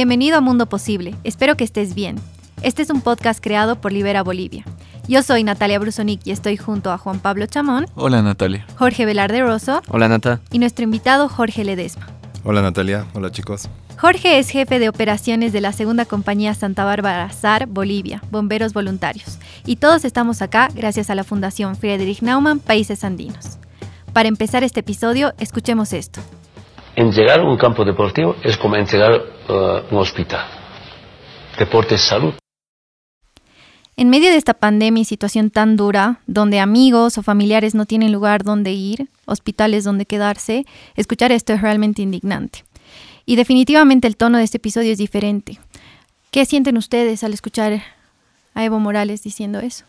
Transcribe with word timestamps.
Bienvenido 0.00 0.38
a 0.38 0.40
Mundo 0.40 0.64
Posible. 0.64 1.14
Espero 1.24 1.58
que 1.58 1.64
estés 1.64 1.94
bien. 1.94 2.16
Este 2.62 2.80
es 2.80 2.88
un 2.88 3.02
podcast 3.02 3.38
creado 3.38 3.82
por 3.82 3.92
Libera 3.92 4.22
Bolivia. 4.22 4.64
Yo 5.06 5.22
soy 5.22 5.44
Natalia 5.44 5.78
Brusonic 5.78 6.22
y 6.24 6.30
estoy 6.30 6.56
junto 6.56 6.90
a 6.90 6.96
Juan 6.96 7.18
Pablo 7.18 7.44
Chamón. 7.44 7.84
Hola 7.96 8.22
Natalia. 8.22 8.66
Jorge 8.78 9.04
Velarde 9.04 9.42
Rosso. 9.42 9.82
Hola 9.88 10.08
Nata. 10.08 10.40
Y 10.52 10.58
nuestro 10.58 10.84
invitado 10.84 11.28
Jorge 11.28 11.64
Ledesma. 11.64 12.06
Hola 12.44 12.62
Natalia. 12.62 13.08
Hola 13.12 13.30
chicos. 13.30 13.68
Jorge 13.98 14.38
es 14.38 14.48
jefe 14.48 14.78
de 14.78 14.88
operaciones 14.88 15.52
de 15.52 15.60
la 15.60 15.72
segunda 15.72 16.06
compañía 16.06 16.54
Santa 16.54 16.84
Bárbara 16.84 17.28
SAR 17.28 17.66
Bolivia, 17.66 18.22
Bomberos 18.30 18.72
Voluntarios. 18.72 19.38
Y 19.66 19.76
todos 19.76 20.06
estamos 20.06 20.40
acá 20.40 20.70
gracias 20.74 21.10
a 21.10 21.14
la 21.14 21.24
Fundación 21.24 21.76
Friedrich 21.76 22.22
Naumann 22.22 22.60
Países 22.60 23.04
Andinos. 23.04 23.58
Para 24.14 24.30
empezar 24.30 24.64
este 24.64 24.80
episodio, 24.80 25.34
escuchemos 25.38 25.92
esto. 25.92 26.22
Entregar 27.00 27.40
un 27.40 27.56
campo 27.56 27.82
deportivo 27.86 28.36
es 28.44 28.58
como 28.58 28.76
entregar 28.76 29.22
uh, 29.48 29.90
un 29.90 30.00
hospital. 30.00 30.44
Deporte 31.58 31.94
es 31.94 32.02
salud. 32.02 32.34
En 33.96 34.10
medio 34.10 34.28
de 34.28 34.36
esta 34.36 34.52
pandemia 34.52 35.00
y 35.00 35.04
situación 35.06 35.48
tan 35.48 35.78
dura, 35.78 36.20
donde 36.26 36.60
amigos 36.60 37.16
o 37.16 37.22
familiares 37.22 37.74
no 37.74 37.86
tienen 37.86 38.12
lugar 38.12 38.44
donde 38.44 38.72
ir, 38.72 39.08
hospitales 39.24 39.84
donde 39.84 40.04
quedarse, 40.04 40.66
escuchar 40.94 41.32
esto 41.32 41.54
es 41.54 41.62
realmente 41.62 42.02
indignante. 42.02 42.64
Y 43.24 43.36
definitivamente 43.36 44.06
el 44.06 44.18
tono 44.18 44.36
de 44.36 44.44
este 44.44 44.58
episodio 44.58 44.92
es 44.92 44.98
diferente. 44.98 45.58
¿Qué 46.30 46.44
sienten 46.44 46.76
ustedes 46.76 47.24
al 47.24 47.32
escuchar 47.32 47.82
a 48.52 48.62
Evo 48.62 48.78
Morales 48.78 49.22
diciendo 49.22 49.60
eso? 49.60 49.86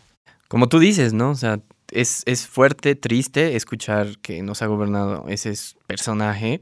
Como 0.47 0.69
tú 0.69 0.79
dices, 0.79 1.11
¿no? 1.11 1.31
O 1.31 1.35
sea, 1.35 1.59
es, 1.91 2.23
es 2.25 2.47
fuerte, 2.47 2.95
triste 2.95 3.57
escuchar 3.57 4.17
que 4.19 4.43
nos 4.43 4.61
ha 4.61 4.67
gobernado 4.67 5.25
ese 5.27 5.51
personaje 5.87 6.61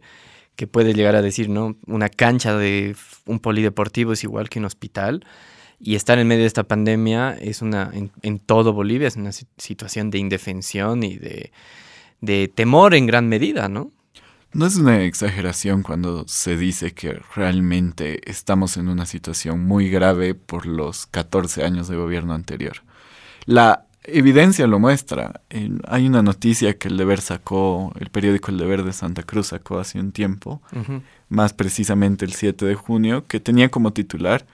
que 0.60 0.68
puede 0.68 0.94
llegar 0.94 1.16
a 1.16 1.22
decir, 1.22 1.48
¿no? 1.48 1.78
Una 1.88 2.10
cancha 2.10 2.54
de 2.58 2.94
un 3.26 3.40
polideportivo 3.40 4.12
es 4.12 4.26
igual 4.26 4.50
que 4.50 4.60
un 4.60 4.66
hospital. 4.66 5.26
Y 5.80 5.96
estar 5.96 6.20
en 6.20 6.28
medio 6.28 6.42
de 6.42 6.48
esta 6.48 6.66
pandemia 6.66 7.38
es 7.40 7.62
una, 7.62 7.90
en, 7.94 8.40
todo 8.40 8.74
Bolivia, 8.74 9.08
es 9.08 9.16
una 9.16 9.32
situación 9.32 10.12
de 10.12 10.18
indefensión 10.18 11.04
y 11.04 11.16
de, 11.16 11.54
de 12.20 12.52
temor 12.54 12.94
en 12.94 13.06
gran 13.06 13.30
medida, 13.30 13.70
¿no? 13.70 13.94
No 14.52 14.66
es 14.66 14.76
una 14.76 15.02
exageración 15.02 15.82
cuando 15.82 16.28
se 16.28 16.58
dice 16.58 16.92
que 16.94 17.22
realmente 17.34 18.30
estamos 18.30 18.76
en 18.76 18.90
una 18.90 19.06
situación 19.06 19.66
muy 19.66 19.90
grave 19.90 20.36
por 20.36 20.66
los 20.66 21.06
14 21.06 21.64
años 21.64 21.88
de 21.88 21.96
gobierno 21.96 22.34
anterior. 22.34 22.84
La 23.46 23.86
evidencia 24.14 24.68
lo 24.68 24.80
muestra. 24.80 25.42
hay 25.88 26.08
una 26.08 26.22
noticia 26.22 26.78
que 26.78 26.88
el 26.88 26.98
Deber 26.98 27.22
sacó, 27.22 27.94
el 28.00 28.10
periódico 28.10 28.52
El 28.52 28.58
Deber 28.58 28.84
de 28.84 28.94
Santa 28.94 29.24
Cruz 29.24 29.48
sacó 29.48 29.80
hace 29.80 30.00
un 30.00 30.12
tiempo, 30.12 30.62
más 31.30 31.54
precisamente 31.54 32.26
el 32.26 32.34
7 32.34 32.66
de 32.66 32.76
junio, 32.76 33.26
que 33.28 33.40
tenía 33.40 33.70
como 33.70 33.94
titular 33.94 34.46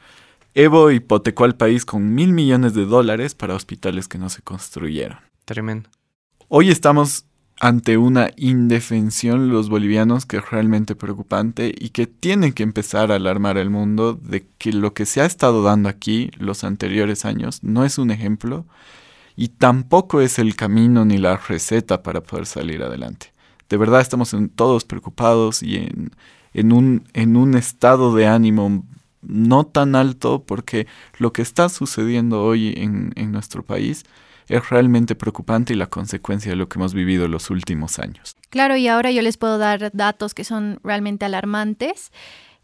Evo 0.58 0.89
hipotecó 0.89 1.44
al 1.44 1.58
país 1.58 1.84
con 1.84 2.16
mil 2.16 2.31
millones 2.31 2.73
de 2.73 2.86
dólares 2.86 3.36
para 3.36 3.56
hospitales 3.56 4.08
que 4.08 4.17
no 4.17 4.30
se 4.30 4.42
construyeron. 4.42 5.17
Tremendo. 5.44 5.90
Hoy 6.47 6.69
estamos 6.69 7.25
ante 7.59 7.97
una 7.97 8.30
indefensión 8.38 9.50
los 9.50 9.67
bolivianos 9.67 10.25
que 10.25 10.38
es 10.38 10.50
realmente 10.50 10.95
preocupante 10.95 11.75
y 11.78 11.90
que 11.90 12.08
tiene 12.08 12.53
que 12.53 12.64
empezar 12.64 13.12
a 13.12 13.16
alarmar 13.16 13.58
al 13.58 13.69
mundo 13.69 14.14
de 14.14 14.47
que 14.58 14.72
lo 14.72 14.94
que 14.94 15.06
se 15.06 15.19
ha 15.19 15.25
estado 15.25 15.62
dando 15.62 15.90
aquí 15.90 16.31
los 16.38 16.64
anteriores 16.64 17.25
años 17.25 17.62
no 17.62 17.84
es 17.84 17.97
un 17.97 18.09
ejemplo 18.12 18.66
y 19.36 19.50
tampoco 19.50 20.22
es 20.22 20.39
el 20.39 20.55
camino 20.55 21.05
ni 21.05 21.17
la 21.17 21.38
receta 21.38 22.03
para 22.03 22.22
poder 22.22 22.45
salir 22.45 22.83
adelante. 22.83 23.33
De 23.69 23.78
verdad 23.78 24.02
estamos 24.02 24.36
todos 24.55 24.86
preocupados 24.86 25.64
y 25.64 25.89
en, 26.53 26.72
un 26.72 27.56
estado 27.56 28.16
de 28.16 28.28
ánimo 28.28 28.85
no 29.22 29.66
tan 29.66 29.95
alto 29.95 30.44
porque 30.45 30.88
lo 31.18 31.34
que 31.34 31.41
está 31.41 31.69
sucediendo 31.69 32.44
hoy 32.44 32.74
en, 32.78 33.12
en 33.16 33.31
nuestro 33.31 33.63
país 33.63 34.06
es 34.47 34.69
realmente 34.69 35.16
preocupante 35.16 35.74
y 35.74 35.75
la 35.75 35.88
consecuencia 35.88 36.51
de 36.51 36.56
lo 36.56 36.69
que 36.69 36.78
hemos 36.78 36.94
vivido 36.94 37.28
los 37.28 37.50
últimos 37.50 38.00
años. 38.00 38.35
Claro, 38.50 38.78
y 38.78 38.88
ahora 38.88 39.12
yo 39.12 39.22
les 39.22 39.38
puedo 39.38 39.57
dar 39.57 39.91
datos 39.94 40.34
que 40.34 40.44
son 40.44 40.79
realmente 40.84 41.25
alarmantes. 41.25 42.12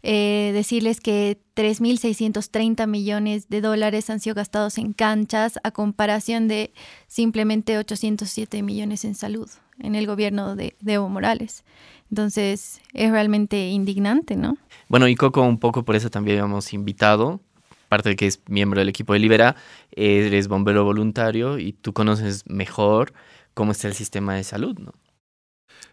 Eh, 0.04 0.50
decirles 0.52 1.00
que 1.00 1.38
3.630 1.54 2.88
millones 2.88 3.48
de 3.48 3.60
dólares 3.60 4.10
han 4.10 4.18
sido 4.18 4.34
gastados 4.34 4.78
en 4.78 4.92
canchas 4.94 5.60
a 5.62 5.70
comparación 5.70 6.48
de 6.48 6.72
simplemente 7.06 7.78
807 7.78 8.62
millones 8.62 9.04
en 9.04 9.14
salud 9.14 9.48
en 9.78 9.94
el 9.94 10.06
gobierno 10.06 10.56
de, 10.56 10.74
Evo 10.84 11.08
Morales. 11.08 11.64
Entonces 12.10 12.80
es 12.92 13.10
realmente 13.10 13.68
indignante, 13.68 14.36
¿no? 14.36 14.56
Bueno, 14.88 15.08
y 15.08 15.14
Coco, 15.14 15.42
un 15.42 15.58
poco 15.58 15.84
por 15.84 15.96
eso 15.96 16.10
también 16.10 16.38
hemos 16.38 16.72
invitado, 16.72 17.40
parte 17.88 18.10
de 18.10 18.16
que 18.16 18.26
es 18.26 18.40
miembro 18.48 18.80
del 18.80 18.88
equipo 18.88 19.12
de 19.12 19.20
Libera, 19.20 19.56
eres 19.92 20.48
bombero 20.48 20.84
voluntario 20.84 21.58
y 21.58 21.72
tú 21.72 21.92
conoces 21.92 22.44
mejor 22.46 23.12
cómo 23.54 23.72
está 23.72 23.88
el 23.88 23.94
sistema 23.94 24.34
de 24.34 24.44
salud, 24.44 24.78
¿no? 24.78 24.92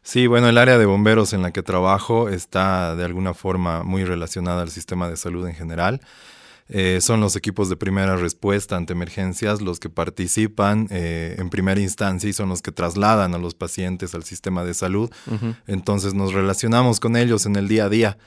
Sí, 0.02 0.28
bueno, 0.28 0.50
el 0.50 0.58
área 0.58 0.78
de 0.78 0.86
bomberos 0.86 1.34
en 1.34 1.42
la 1.42 1.52
que 1.52 1.62
trabajo 1.62 2.30
está 2.30 2.96
de 2.96 3.06
alguna 3.06 3.34
forma 3.34 3.84
muy 3.84 4.04
relacionada 4.04 4.62
al 4.62 4.70
sistema 4.70 5.10
de 5.10 5.18
salud 5.18 5.48
en 5.48 5.56
general. 5.56 6.02
Eh, 6.72 7.00
son 7.02 7.20
los 7.20 7.36
equipos 7.36 7.68
de 7.68 7.76
primera 7.76 8.16
respuesta 8.16 8.78
ante 8.78 8.94
emergencias 8.94 9.60
los 9.60 9.80
que 9.80 9.90
participan 9.90 10.88
eh, 10.92 11.36
en 11.40 11.50
primera 11.50 11.82
instancia 11.82 12.30
y 12.30 12.34
son 12.34 12.50
los 12.50 12.62
que 12.62 12.72
trasladan 12.72 13.34
a 13.34 13.40
los 13.40 13.56
pacientes 13.56 14.14
al 14.14 14.24
sistema 14.24 14.64
de 14.64 14.76
salud. 14.76 15.10
Entonces 15.66 16.14
nos 16.14 16.32
relacionamos 16.32 17.00
con 17.00 17.16
ellos 17.16 17.48
en 17.48 17.56
el 17.56 17.68
día 17.68 17.86
a 17.86 17.90
día 17.90 18.18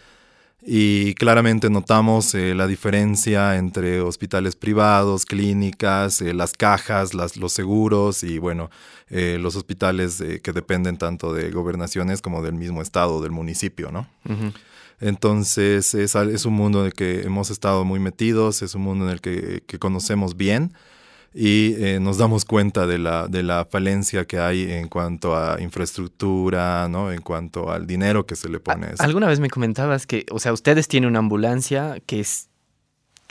y 0.64 1.14
claramente 1.14 1.70
notamos 1.70 2.34
eh, 2.34 2.54
la 2.54 2.66
diferencia 2.66 3.56
entre 3.56 4.00
hospitales 4.00 4.56
privados, 4.56 5.26
clínicas, 5.26 6.20
las 6.20 6.52
cajas, 6.52 7.14
las, 7.14 7.36
los 7.36 7.52
seguros 7.52 8.22
y 8.22 8.38
bueno, 8.38 8.70
los 9.10 9.56
hospitales 9.56 10.22
que 10.42 10.52
dependen 10.52 10.96
tanto 10.96 11.34
de 11.34 11.50
gobernaciones 11.50 12.22
como 12.22 12.42
del 12.42 12.54
mismo 12.54 12.80
estado, 12.80 13.20
del 13.20 13.30
municipio, 13.30 13.92
¿no? 13.92 14.06
Entonces 15.02 15.94
es, 15.94 16.14
es, 16.14 16.44
un 16.46 16.54
mundo 16.54 16.80
en 16.80 16.86
el 16.86 16.94
que 16.94 17.22
hemos 17.22 17.50
estado 17.50 17.84
muy 17.84 17.98
metidos, 17.98 18.62
es 18.62 18.76
un 18.76 18.82
mundo 18.82 19.06
en 19.06 19.10
el 19.10 19.20
que, 19.20 19.62
conocemos 19.80 20.36
bien 20.36 20.72
y 21.34 21.74
eh, 21.78 21.98
nos 22.00 22.18
damos 22.18 22.44
cuenta 22.44 22.86
de 22.86 22.98
la, 22.98 23.26
de 23.26 23.42
la 23.42 23.64
falencia 23.64 24.26
que 24.26 24.38
hay 24.38 24.70
en 24.70 24.88
cuanto 24.88 25.36
a 25.36 25.60
infraestructura, 25.60 26.88
¿no? 26.88 27.10
en 27.10 27.22
cuanto 27.22 27.70
al 27.70 27.86
dinero 27.86 28.26
que 28.26 28.36
se 28.36 28.48
le 28.48 28.60
pone. 28.60 28.88
Alguna 28.98 29.26
vez 29.28 29.40
me 29.40 29.48
comentabas 29.48 30.06
que, 30.06 30.26
o 30.30 30.38
sea, 30.38 30.52
ustedes 30.52 30.88
tienen 30.88 31.08
una 31.08 31.20
ambulancia 31.20 31.96
que 32.04 32.20
es, 32.20 32.48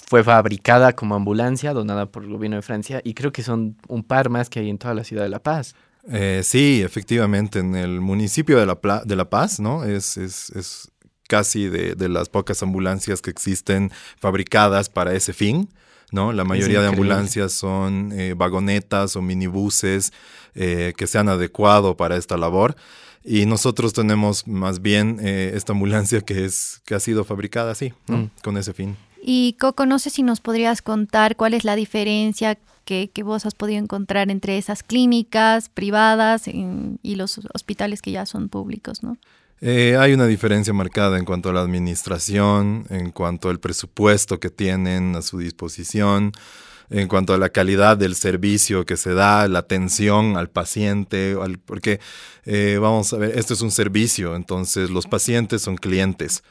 fue 0.08 0.24
fabricada 0.24 0.94
como 0.94 1.16
ambulancia, 1.16 1.74
donada 1.74 2.08
por 2.08 2.24
el 2.24 2.32
gobierno 2.32 2.58
de 2.58 2.64
Francia, 2.64 3.02
y 3.04 3.14
creo 3.14 3.32
que 3.32 3.44
son 3.44 3.78
un 3.88 4.04
par 4.04 4.30
más 4.30 4.50
que 4.50 4.60
hay 4.60 4.70
en 4.70 4.78
toda 4.78 4.94
la 4.94 5.04
ciudad 5.04 5.24
de 5.24 5.30
La 5.30 5.40
Paz. 5.40 5.76
Eh, 6.10 6.42
sí, 6.44 6.82
efectivamente, 6.84 7.60
en 7.60 7.76
el 7.76 8.02
municipio 8.02 8.60
de 8.60 8.66
La, 8.66 9.04
de 9.06 9.16
la 9.16 9.30
Paz, 9.30 9.60
¿no? 9.60 9.84
Es, 9.84 10.18
es, 10.18 10.50
es 10.50 10.92
casi 11.32 11.70
de, 11.70 12.10
las 12.10 12.28
pocas 12.28 12.62
ambulancias 12.62 13.22
que 13.22 13.30
existen 13.30 13.90
fabricadas 14.20 14.90
para 14.90 15.14
ese 15.14 15.32
fin. 15.32 15.70
¿No? 16.12 16.34
La 16.34 16.44
mayoría 16.44 16.82
de 16.82 16.88
ambulancias 16.88 17.54
son 17.54 18.12
eh, 18.14 18.34
vagonetas 18.36 19.16
o 19.16 19.22
minibuses 19.22 20.14
eh, 20.56 20.94
que 20.98 21.08
se 21.08 21.18
han 21.18 21.30
adecuado 21.30 21.96
para 21.98 22.18
esta 22.18 22.38
labor. 22.38 22.76
Y 23.24 23.46
nosotros 23.46 23.94
tenemos 23.94 24.48
más 24.48 24.82
bien 24.82 25.20
eh, 25.22 25.52
esta 25.56 25.74
ambulancia 25.74 26.22
que, 26.22 26.46
es, 26.46 26.82
que 26.86 26.96
ha 26.96 27.00
sido 27.00 27.24
fabricada 27.24 27.72
así, 27.72 27.94
mm. 28.08 28.24
con 28.44 28.58
ese 28.58 28.74
fin. 28.74 28.98
Y 29.24 29.56
Coco, 29.60 29.86
no 29.86 30.00
sé 30.00 30.10
si 30.10 30.24
nos 30.24 30.42
podrías 30.42 30.82
contar 30.82 31.36
cuál 31.36 31.54
es 31.54 31.64
la 31.64 31.76
diferencia 31.76 32.58
que, 32.84 33.12
que 33.14 33.24
vos 33.24 33.46
has 33.46 33.54
podido 33.54 33.80
encontrar 33.80 34.32
entre 34.32 34.58
esas 34.58 34.82
clínicas 34.82 35.70
privadas 35.70 36.48
y 36.48 37.16
los 37.16 37.40
hospitales 37.54 38.02
que 38.02 38.12
ya 38.12 38.26
son 38.26 38.50
públicos, 38.50 39.04
¿no? 39.04 39.18
Eh, 39.62 39.96
hay 39.98 40.14
una 40.14 40.26
diferencia 40.26 40.74
marcada 40.74 41.20
en 41.20 41.26
cuanto 41.26 41.50
a 41.50 41.54
la 41.54 41.62
administración, 41.62 42.86
en 42.90 43.12
cuanto 43.12 43.50
al 43.50 43.60
presupuesto 43.60 44.40
que 44.40 44.50
tienen 44.50 45.16
a 45.16 45.22
su 45.22 45.38
disposición, 45.38 46.32
en 46.90 47.08
cuanto 47.08 47.34
a 47.34 47.38
la 47.38 47.50
calidad 47.50 47.96
del 47.96 48.16
servicio 48.16 48.86
que 48.86 48.98
se 48.98 49.14
da, 49.14 49.48
la 49.48 49.60
atención 49.60 50.36
al 50.36 50.50
paciente, 50.50 51.38
porque 51.66 52.00
eh, 52.46 52.80
vamos 52.82 53.14
a 53.14 53.18
ver, 53.18 53.38
esto 53.38 53.54
es 53.54 53.62
un 53.62 53.72
servicio, 53.72 54.36
entonces 54.36 54.90
los 54.90 55.06
pacientes 55.06 55.62
son 55.62 55.78
clientes. 55.78 56.44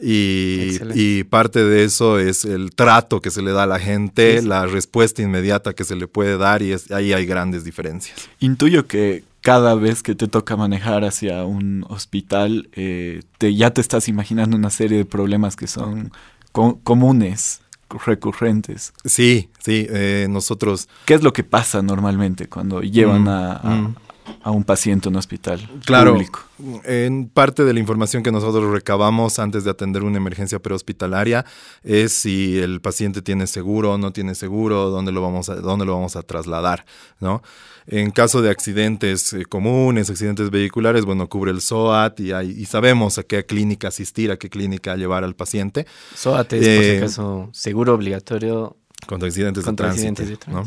Y, 0.00 1.24
parte 1.24 1.62
de 1.62 1.84
eso 1.84 2.18
es 2.18 2.44
el 2.44 2.74
trato 2.74 3.20
que 3.20 3.30
se 3.30 3.42
le 3.42 3.52
da 3.52 3.64
a 3.64 3.66
la 3.66 3.78
gente, 3.78 4.40
la 4.40 4.66
respuesta 4.66 5.20
inmediata 5.20 5.74
que 5.74 5.84
se 5.84 5.96
le 5.96 6.08
puede 6.08 6.38
dar 6.38 6.62
y 6.62 6.74
ahí 6.90 7.12
hay 7.12 7.26
grandes 7.26 7.62
diferencias. 7.64 8.28
Intuyo 8.40 8.86
que, 8.86 9.22
cada 9.42 9.74
vez 9.74 10.02
que 10.02 10.14
te 10.14 10.28
toca 10.28 10.56
manejar 10.56 11.04
hacia 11.04 11.44
un 11.44 11.84
hospital, 11.88 12.70
eh, 12.72 13.22
te, 13.38 13.54
ya 13.54 13.72
te 13.72 13.80
estás 13.80 14.08
imaginando 14.08 14.56
una 14.56 14.70
serie 14.70 14.98
de 14.98 15.04
problemas 15.04 15.56
que 15.56 15.66
son 15.66 16.12
comunes, 16.52 17.60
recurrentes. 18.06 18.94
Sí, 19.04 19.50
sí, 19.58 19.86
eh, 19.90 20.28
nosotros... 20.30 20.88
¿Qué 21.04 21.14
es 21.14 21.22
lo 21.22 21.32
que 21.32 21.44
pasa 21.44 21.82
normalmente 21.82 22.48
cuando 22.48 22.82
llevan 22.82 23.24
mm, 23.24 23.28
a, 23.28 23.60
mm. 23.64 23.94
A 24.42 24.50
un 24.50 24.64
paciente 24.64 25.08
en 25.08 25.14
un 25.14 25.18
hospital 25.18 25.68
claro, 25.84 26.12
público? 26.12 26.40
En 26.84 27.28
parte 27.28 27.64
de 27.64 27.72
la 27.72 27.80
información 27.80 28.22
que 28.22 28.32
nosotros 28.32 28.70
recabamos 28.70 29.38
antes 29.38 29.64
de 29.64 29.70
atender 29.70 30.02
una 30.02 30.16
emergencia 30.16 30.58
prehospitalaria 30.58 31.44
es 31.82 32.12
si 32.12 32.58
el 32.58 32.80
paciente 32.80 33.22
tiene 33.22 33.46
seguro 33.46 33.92
o 33.92 33.98
no 33.98 34.12
tiene 34.12 34.34
seguro, 34.34 34.90
dónde 34.90 35.12
lo 35.12 35.22
vamos 35.22 35.48
a, 35.48 35.56
dónde 35.56 35.84
lo 35.84 35.94
vamos 35.94 36.16
a 36.16 36.22
trasladar, 36.22 36.84
¿no? 37.20 37.42
En 37.86 38.12
caso 38.12 38.42
de 38.42 38.50
accidentes 38.50 39.32
eh, 39.32 39.44
comunes, 39.44 40.08
accidentes 40.08 40.50
vehiculares, 40.50 41.04
bueno, 41.04 41.28
cubre 41.28 41.50
el 41.50 41.60
SOAT 41.60 42.20
y, 42.20 42.32
y, 42.32 42.64
sabemos 42.66 43.18
a 43.18 43.24
qué 43.24 43.44
clínica 43.44 43.88
asistir, 43.88 44.30
a 44.30 44.36
qué 44.36 44.48
clínica 44.48 44.94
llevar 44.96 45.24
al 45.24 45.34
paciente. 45.34 45.86
SOAT 46.14 46.52
es, 46.52 46.58
por 46.58 46.84
si 46.84 46.90
eh, 46.90 46.98
acaso, 46.98 47.50
seguro 47.52 47.94
obligatorio 47.94 48.76
contra 49.06 49.28
accidentes 49.28 49.64
de 49.64 49.72
tránsito. 49.72 50.22
¿no? 50.48 50.64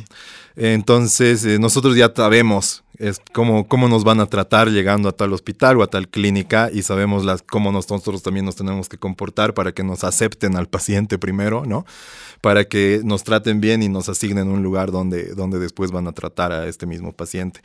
Entonces, 0.55 1.45
eh, 1.45 1.59
nosotros 1.59 1.95
ya 1.95 2.11
sabemos 2.15 2.83
es 2.97 3.21
cómo, 3.33 3.67
cómo 3.67 3.87
nos 3.87 4.03
van 4.03 4.19
a 4.19 4.25
tratar 4.27 4.69
llegando 4.69 5.09
a 5.09 5.11
tal 5.11 5.33
hospital 5.33 5.77
o 5.77 5.83
a 5.83 5.87
tal 5.87 6.07
clínica 6.07 6.69
y 6.71 6.81
sabemos 6.81 7.25
las, 7.25 7.41
cómo 7.41 7.71
nosotros 7.71 8.23
también 8.23 8.45
nos 8.45 8.55
tenemos 8.55 8.89
que 8.89 8.97
comportar 8.97 9.53
para 9.53 9.73
que 9.73 9.83
nos 9.83 10.03
acepten 10.03 10.55
al 10.55 10.67
paciente 10.67 11.17
primero, 11.17 11.65
¿no? 11.65 11.85
Para 12.41 12.65
que 12.65 13.01
nos 13.03 13.23
traten 13.23 13.59
bien 13.59 13.83
y 13.83 13.89
nos 13.89 14.09
asignen 14.09 14.47
un 14.47 14.63
lugar 14.63 14.91
donde, 14.91 15.33
donde 15.35 15.59
después 15.59 15.91
van 15.91 16.07
a 16.07 16.11
tratar 16.11 16.51
a 16.51 16.67
este 16.67 16.85
mismo 16.85 17.11
paciente. 17.11 17.61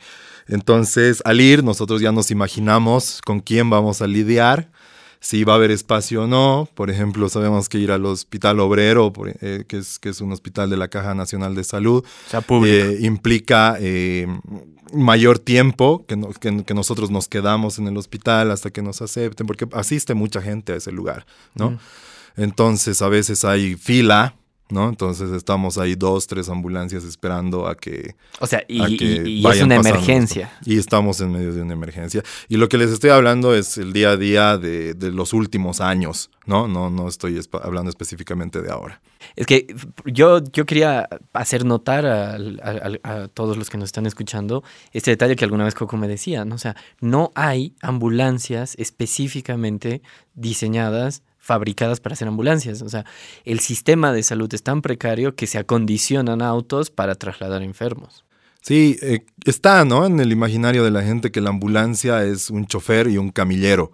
Entonces, 0.47 1.21
al 1.25 1.39
ir, 1.39 1.63
nosotros 1.63 2.01
ya 2.01 2.11
nos 2.11 2.31
imaginamos 2.31 3.21
con 3.25 3.39
quién 3.39 3.69
vamos 3.69 4.01
a 4.01 4.07
lidiar, 4.07 4.69
si 5.21 5.43
va 5.43 5.53
a 5.53 5.55
haber 5.55 5.71
espacio 5.71 6.23
o 6.23 6.27
no. 6.27 6.67
Por 6.73 6.89
ejemplo, 6.89 7.29
sabemos 7.29 7.69
que 7.69 7.77
ir 7.77 7.91
al 7.91 8.05
Hospital 8.05 8.59
Obrero, 8.59 9.13
eh, 9.39 9.63
que, 9.67 9.77
es, 9.77 9.99
que 9.99 10.09
es 10.09 10.19
un 10.19 10.31
hospital 10.33 10.69
de 10.69 10.77
la 10.77 10.89
Caja 10.89 11.13
Nacional 11.13 11.55
de 11.55 11.63
Salud, 11.63 12.03
eh, 12.65 12.97
implica 13.01 13.77
eh, 13.79 14.27
mayor 14.91 15.39
tiempo 15.39 16.05
que, 16.07 16.19
que, 16.65 16.73
nosotros 16.73 17.11
nos 17.11 17.27
quedamos 17.27 17.77
en 17.77 17.87
el 17.87 17.95
hospital 17.97 18.49
hasta 18.49 18.71
que 18.71 18.81
nos 18.81 19.01
acepten, 19.01 19.45
porque 19.45 19.67
asiste 19.73 20.15
mucha 20.15 20.41
gente 20.41 20.73
a 20.73 20.77
ese 20.77 20.91
lugar, 20.91 21.25
¿no? 21.55 21.79
Entonces, 22.35 23.01
a 23.01 23.07
veces 23.07 23.45
hay 23.45 23.75
fila 23.75 24.35
¿no? 24.71 24.89
Entonces 24.89 25.31
estamos 25.31 25.77
ahí 25.77 25.95
dos, 25.95 26.27
tres 26.27 26.49
ambulancias 26.49 27.03
esperando 27.03 27.67
a 27.67 27.75
que... 27.75 28.15
O 28.39 28.47
sea, 28.47 28.63
y, 28.67 29.45
es 29.47 29.61
una 29.61 29.75
emergencia. 29.75 30.51
Y 30.65 30.77
estamos 30.77 31.19
en 31.21 31.31
medio 31.31 31.53
de 31.53 31.61
una 31.61 31.73
emergencia. 31.73 32.23
Y 32.47 32.57
lo 32.57 32.69
que 32.69 32.77
les 32.77 32.91
estoy 32.91 33.09
hablando 33.09 33.53
es 33.53 33.77
el 33.77 33.93
día 33.93 34.11
a 34.11 34.17
día 34.17 34.57
de, 34.57 34.95
los 35.11 35.33
últimos 35.33 35.81
años, 35.81 36.29
¿no? 36.45 36.67
No, 36.67 36.89
no 36.89 37.07
estoy 37.07 37.39
hablando 37.63 37.89
específicamente 37.89 38.61
de 38.61 38.71
ahora. 38.71 39.01
Es 39.35 39.45
que 39.45 39.67
yo, 40.05 40.41
yo 40.51 40.65
quería 40.65 41.07
hacer 41.33 41.65
notar 41.65 42.05
a, 42.05 42.37
a, 43.03 43.27
todos 43.27 43.57
los 43.57 43.69
que 43.69 43.77
nos 43.77 43.89
están 43.89 44.05
escuchando 44.05 44.63
este 44.93 45.11
detalle 45.11 45.35
que 45.35 45.45
alguna 45.45 45.65
vez 45.65 45.75
Coco 45.75 45.97
me 45.97 46.07
decía, 46.07 46.45
¿no? 46.45 46.55
O 46.55 46.59
sea, 46.59 46.75
no 46.99 47.31
hay 47.35 47.75
ambulancias 47.81 48.75
específicamente 48.77 50.01
diseñadas 50.33 51.23
fabricadas 51.51 51.99
para 51.99 52.13
hacer 52.13 52.29
ambulancias. 52.29 52.81
O 52.81 52.87
sea, 52.87 53.05
el 53.43 53.59
sistema 53.59 54.13
de 54.13 54.23
salud 54.23 54.53
es 54.53 54.63
tan 54.63 54.81
precario 54.81 55.35
que 55.35 55.47
se 55.47 55.57
acondicionan 55.57 56.41
autos 56.41 56.89
para 56.89 57.15
trasladar 57.15 57.61
enfermos. 57.61 58.23
Sí, 58.61 58.97
eh, 59.01 59.25
está, 59.43 59.83
¿no? 59.83 60.05
En 60.05 60.21
el 60.21 60.31
imaginario 60.31 60.85
de 60.85 60.91
la 60.91 61.01
gente 61.01 61.29
que 61.29 61.41
la 61.41 61.49
ambulancia 61.49 62.23
es 62.23 62.49
un 62.49 62.67
chofer 62.67 63.07
y 63.07 63.17
un 63.17 63.31
camillero. 63.31 63.91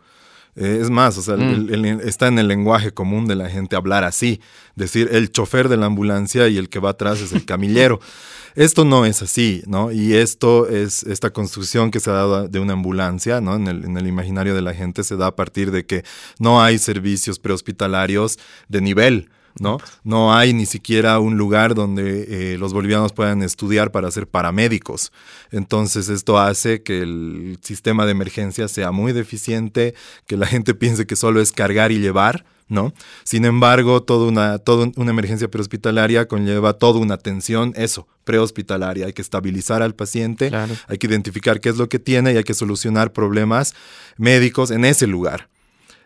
Eh, 0.57 0.79
es 0.81 0.89
más, 0.89 1.17
o 1.19 1.21
sea, 1.21 1.37
mm. 1.37 2.01
está 2.03 2.27
en 2.27 2.39
el 2.39 2.47
lenguaje 2.47 2.91
común 2.91 3.27
de 3.27 3.35
la 3.35 3.47
gente 3.47 3.75
hablar 3.75 4.03
así, 4.03 4.41
decir 4.75 5.07
el 5.11 5.31
chofer 5.31 5.69
de 5.69 5.77
la 5.77 5.85
ambulancia 5.85 6.47
y 6.47 6.57
el 6.57 6.67
que 6.67 6.79
va 6.79 6.89
atrás 6.89 7.21
es 7.21 7.31
el 7.31 7.45
camillero. 7.45 7.99
Esto 8.55 8.83
no 8.83 9.05
es 9.05 9.21
así, 9.21 9.61
¿no? 9.67 9.91
Y 9.91 10.15
esto 10.15 10.67
es 10.67 11.03
esta 11.03 11.29
construcción 11.29 11.91
que 11.91 11.99
se 11.99 12.09
ha 12.09 12.13
dado 12.13 12.47
de 12.47 12.59
una 12.59 12.73
ambulancia, 12.73 13.39
¿no? 13.39 13.55
En 13.55 13.67
el, 13.67 13.85
en 13.85 13.95
el 13.97 14.07
imaginario 14.07 14.55
de 14.55 14.63
la 14.63 14.73
gente 14.73 15.03
se 15.03 15.15
da 15.15 15.27
a 15.27 15.35
partir 15.35 15.69
de 15.69 15.85
que 15.85 16.03
no 16.39 16.59
hay 16.59 16.79
servicios 16.79 17.37
prehospitalarios 17.37 18.39
de 18.67 18.81
nivel. 18.81 19.29
¿No? 19.59 19.77
No 20.03 20.33
hay 20.33 20.53
ni 20.53 20.65
siquiera 20.65 21.19
un 21.19 21.37
lugar 21.37 21.75
donde 21.75 22.53
eh, 22.53 22.57
los 22.57 22.73
bolivianos 22.73 23.13
puedan 23.13 23.43
estudiar 23.43 23.91
para 23.91 24.11
ser 24.11 24.27
paramédicos. 24.27 25.11
Entonces 25.51 26.09
esto 26.09 26.37
hace 26.37 26.83
que 26.83 27.01
el 27.01 27.59
sistema 27.61 28.05
de 28.05 28.11
emergencia 28.11 28.67
sea 28.67 28.91
muy 28.91 29.13
deficiente, 29.13 29.93
que 30.25 30.37
la 30.37 30.47
gente 30.47 30.73
piense 30.73 31.05
que 31.05 31.15
solo 31.15 31.41
es 31.41 31.51
cargar 31.51 31.91
y 31.91 31.99
llevar, 31.99 32.45
¿no? 32.69 32.93
Sin 33.23 33.45
embargo, 33.45 34.03
toda 34.03 34.27
una, 34.27 34.57
toda 34.59 34.91
una 34.95 35.11
emergencia 35.11 35.49
prehospitalaria 35.49 36.27
conlleva 36.27 36.73
toda 36.73 36.99
una 36.99 37.15
atención, 37.15 37.73
eso, 37.75 38.07
prehospitalaria. 38.23 39.05
Hay 39.05 39.13
que 39.13 39.21
estabilizar 39.21 39.81
al 39.81 39.95
paciente, 39.95 40.51
hay 40.87 40.97
que 40.97 41.07
identificar 41.07 41.59
qué 41.61 41.69
es 41.69 41.77
lo 41.77 41.87
que 41.89 41.99
tiene 41.99 42.33
y 42.33 42.37
hay 42.37 42.43
que 42.43 42.53
solucionar 42.53 43.13
problemas 43.13 43.73
médicos 44.17 44.71
en 44.71 44.85
ese 44.85 45.07
lugar. 45.07 45.49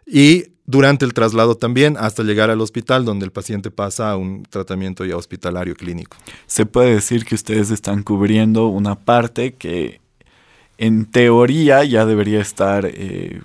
Y 0.06 0.52
durante 0.72 1.06
el 1.06 1.14
traslado 1.14 1.56
también 1.56 1.98
hasta 2.00 2.24
llegar 2.24 2.50
al 2.50 2.62
hospital 2.62 3.04
donde 3.06 3.26
el 3.26 3.32
paciente 3.32 3.70
pasa 3.70 4.12
a 4.12 4.16
un 4.16 4.44
tratamiento 4.50 5.06
ya 5.06 5.18
hospitalario 5.18 5.76
clínico. 5.76 6.18
Se 6.48 6.66
puede 6.66 6.96
decir 6.96 7.26
que 7.26 7.36
ustedes 7.36 7.70
están 7.72 8.04
cubriendo 8.04 8.68
una 8.68 8.96
parte 8.96 9.54
que 9.54 10.00
en 10.78 11.06
teoría 11.06 11.84
ya 11.84 12.06
debería 12.06 12.40
estar 12.40 12.86
eh, 12.86 13.42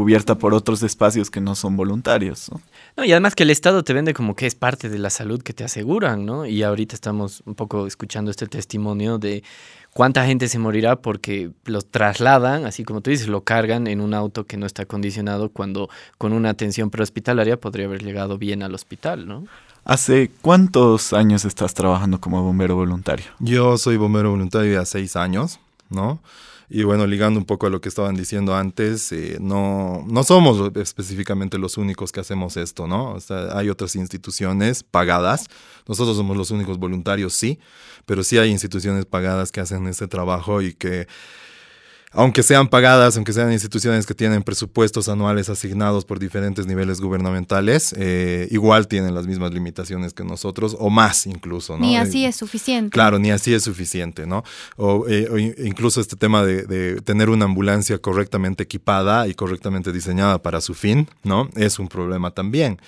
cubierta 0.00 0.36
por 0.36 0.54
otros 0.54 0.82
espacios 0.82 1.30
que 1.30 1.42
no 1.42 1.54
son 1.54 1.76
voluntarios. 1.76 2.50
¿no? 2.96 3.04
y 3.04 3.12
además 3.12 3.34
que 3.34 3.42
el 3.42 3.50
Estado 3.50 3.84
te 3.84 3.92
vende 3.92 4.14
como 4.14 4.34
que 4.34 4.46
es 4.46 4.54
parte 4.54 4.88
de 4.88 4.98
la 4.98 5.10
salud 5.10 5.42
que 5.42 5.52
te 5.52 5.62
aseguran, 5.62 6.24
¿no? 6.24 6.46
Y 6.46 6.62
ahorita 6.62 6.94
estamos 6.94 7.42
un 7.44 7.54
poco 7.54 7.86
escuchando 7.86 8.30
este 8.30 8.46
testimonio 8.46 9.18
de 9.18 9.44
cuánta 9.92 10.24
gente 10.24 10.48
se 10.48 10.58
morirá 10.58 10.96
porque 10.96 11.50
lo 11.66 11.82
trasladan, 11.82 12.64
así 12.64 12.82
como 12.82 13.02
tú 13.02 13.10
dices, 13.10 13.28
lo 13.28 13.44
cargan 13.44 13.88
en 13.88 14.00
un 14.00 14.14
auto 14.14 14.46
que 14.46 14.56
no 14.56 14.64
está 14.64 14.84
acondicionado 14.84 15.50
cuando 15.50 15.90
con 16.16 16.32
una 16.32 16.48
atención 16.48 16.88
prehospitalaria 16.88 17.60
podría 17.60 17.84
haber 17.84 18.02
llegado 18.02 18.38
bien 18.38 18.62
al 18.62 18.74
hospital, 18.74 19.28
¿no? 19.28 19.44
¿Hace 19.84 20.30
cuántos 20.40 21.12
años 21.12 21.44
estás 21.44 21.74
trabajando 21.74 22.22
como 22.22 22.42
bombero 22.42 22.74
voluntario? 22.74 23.26
Yo 23.38 23.76
soy 23.76 23.98
bombero 23.98 24.30
voluntario 24.30 24.72
ya 24.72 24.86
seis 24.86 25.14
años, 25.14 25.60
¿no? 25.90 26.20
Y 26.72 26.84
bueno, 26.84 27.04
ligando 27.08 27.40
un 27.40 27.46
poco 27.46 27.66
a 27.66 27.70
lo 27.70 27.80
que 27.80 27.88
estaban 27.88 28.14
diciendo 28.14 28.54
antes, 28.54 29.10
eh, 29.10 29.38
no, 29.40 30.04
no 30.06 30.22
somos 30.22 30.70
específicamente 30.76 31.58
los 31.58 31.76
únicos 31.76 32.12
que 32.12 32.20
hacemos 32.20 32.56
esto, 32.56 32.86
¿no? 32.86 33.14
O 33.14 33.20
sea, 33.20 33.58
hay 33.58 33.68
otras 33.70 33.96
instituciones 33.96 34.84
pagadas, 34.84 35.48
nosotros 35.88 36.16
somos 36.16 36.36
los 36.36 36.52
únicos 36.52 36.78
voluntarios, 36.78 37.34
sí, 37.34 37.58
pero 38.06 38.22
sí 38.22 38.38
hay 38.38 38.50
instituciones 38.50 39.04
pagadas 39.04 39.50
que 39.50 39.58
hacen 39.58 39.88
este 39.88 40.06
trabajo 40.06 40.62
y 40.62 40.72
que 40.72 41.08
aunque 42.12 42.42
sean 42.42 42.68
pagadas, 42.68 43.16
aunque 43.16 43.32
sean 43.32 43.52
instituciones 43.52 44.04
que 44.04 44.14
tienen 44.14 44.42
presupuestos 44.42 45.08
anuales 45.08 45.48
asignados 45.48 46.04
por 46.04 46.18
diferentes 46.18 46.66
niveles 46.66 47.00
gubernamentales, 47.00 47.94
eh, 47.96 48.48
igual 48.50 48.88
tienen 48.88 49.14
las 49.14 49.28
mismas 49.28 49.52
limitaciones 49.52 50.12
que 50.12 50.24
nosotros, 50.24 50.76
o 50.78 50.90
más 50.90 51.26
incluso. 51.26 51.78
Ni 51.78 51.96
así 51.96 52.24
es 52.24 52.34
suficiente. 52.34 52.90
Claro, 52.90 53.20
ni 53.20 53.30
así 53.30 53.54
es 53.54 53.62
suficiente, 53.62 54.26
¿no? 54.26 54.42
O, 54.76 55.06
eh, 55.08 55.54
incluso 55.58 56.00
este 56.00 56.16
tema 56.16 56.44
de, 56.44 57.00
tener 57.02 57.30
una 57.30 57.44
ambulancia 57.44 57.98
correctamente 57.98 58.64
equipada 58.64 59.28
y 59.28 59.34
correctamente 59.34 59.92
diseñada 59.92 60.42
para 60.42 60.60
su 60.60 60.74
fin, 60.74 61.08
¿no? 61.22 61.48
Es 61.54 61.78
un 61.78 61.86
problema 61.86 62.32
también. 62.32 62.80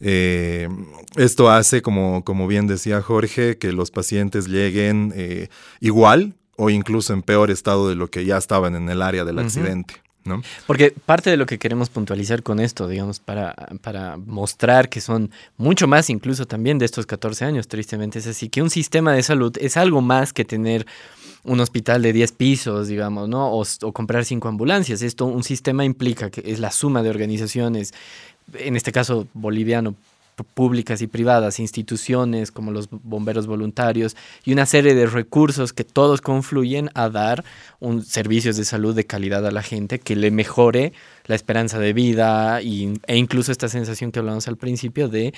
Eh, 0.00 0.68
esto 1.16 1.50
hace, 1.50 1.80
como, 1.80 2.22
como 2.22 2.46
bien 2.46 2.66
decía 2.66 3.00
Jorge, 3.00 3.56
que 3.56 3.72
los 3.72 3.90
pacientes 3.90 4.46
lleguen 4.46 5.14
igual 5.80 6.34
o 6.58 6.70
incluso 6.70 7.14
en 7.14 7.22
peor 7.22 7.50
estado 7.50 7.88
de 7.88 7.94
lo 7.94 8.08
que 8.08 8.24
ya 8.24 8.36
estaban 8.36 8.74
en 8.74 8.88
el 8.90 9.00
área 9.00 9.24
del 9.24 9.38
accidente. 9.38 9.94
¿no? 10.24 10.42
Porque 10.66 10.90
parte 10.90 11.30
de 11.30 11.36
lo 11.36 11.46
que 11.46 11.56
queremos 11.56 11.88
puntualizar 11.88 12.42
con 12.42 12.58
esto, 12.58 12.88
digamos, 12.88 13.20
para, 13.20 13.54
para 13.80 14.16
mostrar 14.16 14.88
que 14.88 15.00
son 15.00 15.30
mucho 15.56 15.86
más 15.86 16.10
incluso 16.10 16.46
también 16.46 16.78
de 16.78 16.84
estos 16.84 17.06
14 17.06 17.44
años, 17.44 17.68
tristemente 17.68 18.18
es 18.18 18.26
así, 18.26 18.48
que 18.48 18.60
un 18.60 18.70
sistema 18.70 19.12
de 19.12 19.22
salud 19.22 19.56
es 19.58 19.76
algo 19.76 20.02
más 20.02 20.32
que 20.32 20.44
tener 20.44 20.84
un 21.44 21.60
hospital 21.60 22.02
de 22.02 22.12
10 22.12 22.32
pisos, 22.32 22.88
digamos, 22.88 23.28
¿no? 23.28 23.52
O, 23.52 23.62
o, 23.62 23.92
comprar 23.92 24.24
cinco 24.24 24.48
ambulancias. 24.48 25.00
Esto, 25.00 25.24
un 25.26 25.44
sistema 25.44 25.84
implica 25.84 26.28
que 26.28 26.42
es 26.44 26.58
la 26.58 26.72
suma 26.72 27.04
de 27.04 27.10
organizaciones, 27.10 27.94
en 28.54 28.76
este 28.76 28.90
caso 28.90 29.28
boliviano, 29.32 29.94
públicas 30.44 31.02
y 31.02 31.06
privadas, 31.06 31.60
instituciones 31.60 32.50
como 32.50 32.70
los 32.70 32.88
bomberos 32.90 33.46
voluntarios 33.46 34.16
y 34.44 34.52
una 34.52 34.66
serie 34.66 34.94
de 34.94 35.06
recursos 35.06 35.72
que 35.72 35.84
todos 35.84 36.20
confluyen 36.20 36.90
a 36.94 37.08
dar 37.08 37.44
un 37.80 38.04
servicios 38.04 38.56
de 38.56 38.64
salud 38.64 38.94
de 38.94 39.04
calidad 39.04 39.46
a 39.46 39.50
la 39.50 39.62
gente 39.62 39.98
que 39.98 40.16
le 40.16 40.30
mejore 40.30 40.92
la 41.26 41.34
esperanza 41.34 41.78
de 41.78 41.92
vida 41.92 42.60
e 42.60 43.16
incluso 43.16 43.52
esta 43.52 43.68
sensación 43.68 44.12
que 44.12 44.18
hablamos 44.18 44.48
al 44.48 44.56
principio 44.56 45.08
de 45.08 45.34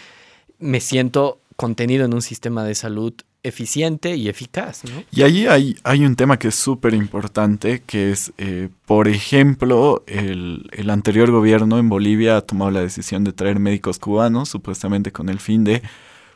me 0.59 0.81
siento 0.81 1.41
contenido 1.57 2.05
en 2.05 2.15
un 2.15 2.23
sistema 2.23 2.65
de 2.65 2.75
salud 2.75 3.15
eficiente 3.43 4.17
y 4.17 4.29
eficaz. 4.29 4.83
Y 5.11 5.23
allí 5.23 5.47
hay, 5.47 5.77
hay 5.83 6.05
un 6.05 6.17
tema 6.17 6.39
que 6.39 6.49
es 6.49 6.55
súper 6.55 6.95
importante, 6.95 7.83
que 7.87 8.11
es, 8.11 8.33
eh, 8.39 8.69
por 8.87 9.09
ejemplo, 9.09 10.05
el, 10.07 10.69
el, 10.73 10.91
anterior 10.91 11.31
gobierno 11.31 11.79
en 11.79 11.89
Bolivia 11.89 12.37
ha 12.37 12.41
tomado 12.43 12.71
la 12.71 12.81
decisión 12.81 13.25
de 13.25 13.33
traer 13.33 13.59
médicos 13.59 13.99
cubanos, 13.99 14.49
supuestamente 14.49 15.13
con 15.13 15.29
el 15.29 15.41
fin 15.41 15.65
de 15.65 15.83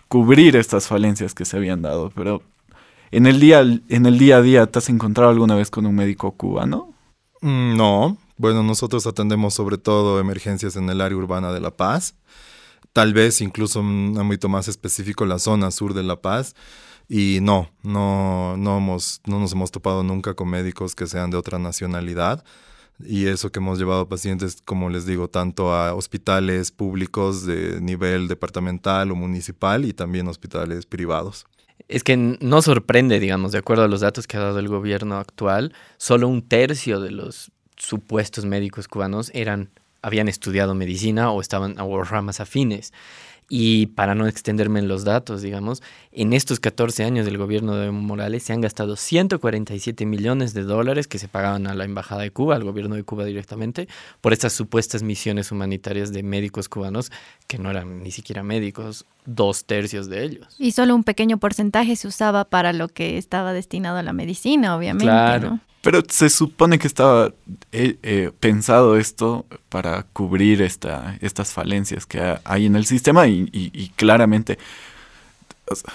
cubrir 0.08 0.56
estas 0.56 0.86
falencias 0.86 1.34
que 1.34 1.44
se 1.44 1.56
habían 1.56 1.82
dado, 1.82 2.12
pero 2.14 2.42
En 3.10 3.26
el 3.26 3.38
día, 3.38 3.60
en 3.60 4.06
el 4.06 4.18
día 4.18 4.38
a 4.38 4.42
día, 4.42 4.66
¿te 4.66 4.78
has 4.78 4.88
encontrado 4.88 5.30
alguna 5.30 5.54
vez 5.54 5.70
con 5.70 5.86
un 5.86 5.94
médico 5.94 6.32
cubano? 6.32 6.94
Mm, 7.42 7.76
no. 7.76 8.16
Bueno, 8.36 8.62
nosotros 8.62 9.06
atendemos 9.06 9.54
sobre 9.54 9.78
todo 9.78 10.18
emergencias 10.18 10.76
en 10.76 10.88
el 10.88 11.00
área 11.00 11.16
urbana 11.16 11.52
de 11.52 11.60
La 11.60 11.70
Paz. 11.70 12.14
Tal 12.92 13.12
vez 13.12 13.40
incluso 13.40 13.80
un 13.80 14.16
ámbito 14.18 14.48
más 14.48 14.68
específico 14.68 15.26
la 15.26 15.38
zona 15.38 15.70
sur 15.70 15.94
de 15.94 16.02
La 16.02 16.16
Paz. 16.22 16.54
Y 17.08 17.38
no, 17.42 17.70
no, 17.82 18.56
no, 18.56 18.78
hemos, 18.78 19.20
no 19.26 19.38
nos 19.38 19.52
hemos 19.52 19.70
topado 19.70 20.02
nunca 20.02 20.34
con 20.34 20.48
médicos 20.48 20.94
que 20.94 21.06
sean 21.06 21.30
de 21.30 21.36
otra 21.36 21.58
nacionalidad. 21.58 22.44
Y 23.04 23.26
eso 23.26 23.50
que 23.50 23.58
hemos 23.58 23.78
llevado 23.78 24.08
pacientes, 24.08 24.62
como 24.64 24.88
les 24.88 25.04
digo, 25.04 25.28
tanto 25.28 25.74
a 25.74 25.94
hospitales 25.94 26.70
públicos 26.70 27.44
de 27.44 27.80
nivel 27.80 28.28
departamental 28.28 29.10
o 29.10 29.16
municipal 29.16 29.84
y 29.84 29.92
también 29.92 30.28
hospitales 30.28 30.86
privados. 30.86 31.46
Es 31.88 32.04
que 32.04 32.16
no 32.16 32.62
sorprende, 32.62 33.18
digamos, 33.20 33.52
de 33.52 33.58
acuerdo 33.58 33.82
a 33.82 33.88
los 33.88 34.00
datos 34.00 34.26
que 34.26 34.36
ha 34.36 34.40
dado 34.40 34.58
el 34.58 34.68
gobierno 34.68 35.16
actual, 35.16 35.74
solo 35.98 36.28
un 36.28 36.42
tercio 36.42 37.00
de 37.00 37.10
los 37.10 37.50
supuestos 37.76 38.44
médicos 38.44 38.86
cubanos 38.86 39.30
eran 39.34 39.70
habían 40.04 40.28
estudiado 40.28 40.74
medicina 40.74 41.30
o 41.30 41.40
estaban 41.40 41.76
a 41.78 42.04
ramas 42.04 42.38
afines. 42.38 42.92
Y 43.48 43.86
para 43.88 44.14
no 44.14 44.26
extenderme 44.26 44.80
en 44.80 44.88
los 44.88 45.04
datos, 45.04 45.42
digamos, 45.42 45.82
en 46.12 46.32
estos 46.32 46.60
14 46.60 47.04
años 47.04 47.26
del 47.26 47.36
gobierno 47.36 47.76
de 47.76 47.86
Evo 47.86 47.92
Morales 47.92 48.42
se 48.42 48.52
han 48.52 48.60
gastado 48.60 48.96
147 48.96 50.06
millones 50.06 50.54
de 50.54 50.62
dólares 50.62 51.06
que 51.08 51.18
se 51.18 51.28
pagaban 51.28 51.66
a 51.66 51.74
la 51.74 51.84
Embajada 51.84 52.22
de 52.22 52.30
Cuba, 52.30 52.56
al 52.56 52.64
gobierno 52.64 52.94
de 52.94 53.02
Cuba 53.02 53.24
directamente, 53.24 53.86
por 54.20 54.32
estas 54.32 54.54
supuestas 54.54 55.02
misiones 55.02 55.52
humanitarias 55.52 56.12
de 56.12 56.22
médicos 56.22 56.68
cubanos 56.68 57.12
que 57.46 57.58
no 57.58 57.70
eran 57.70 58.02
ni 58.02 58.10
siquiera 58.10 58.42
médicos, 58.42 59.04
dos 59.26 59.64
tercios 59.64 60.08
de 60.08 60.24
ellos. 60.24 60.54
Y 60.58 60.72
solo 60.72 60.94
un 60.94 61.04
pequeño 61.04 61.38
porcentaje 61.38 61.96
se 61.96 62.08
usaba 62.08 62.44
para 62.44 62.72
lo 62.72 62.88
que 62.88 63.18
estaba 63.18 63.52
destinado 63.52 63.98
a 63.98 64.02
la 64.02 64.12
medicina, 64.12 64.76
obviamente. 64.76 65.04
Claro. 65.04 65.60
Pero 65.84 66.02
se 66.08 66.30
supone 66.30 66.78
que 66.78 66.86
estaba 66.86 67.34
eh, 67.70 67.98
eh, 68.02 68.30
pensado 68.40 68.96
esto 68.96 69.44
para 69.68 70.04
cubrir 70.14 70.62
esta, 70.62 71.18
estas 71.20 71.52
falencias 71.52 72.06
que 72.06 72.38
hay 72.42 72.64
en 72.64 72.74
el 72.74 72.86
sistema 72.86 73.28
y, 73.28 73.92
claramente, 73.94 74.58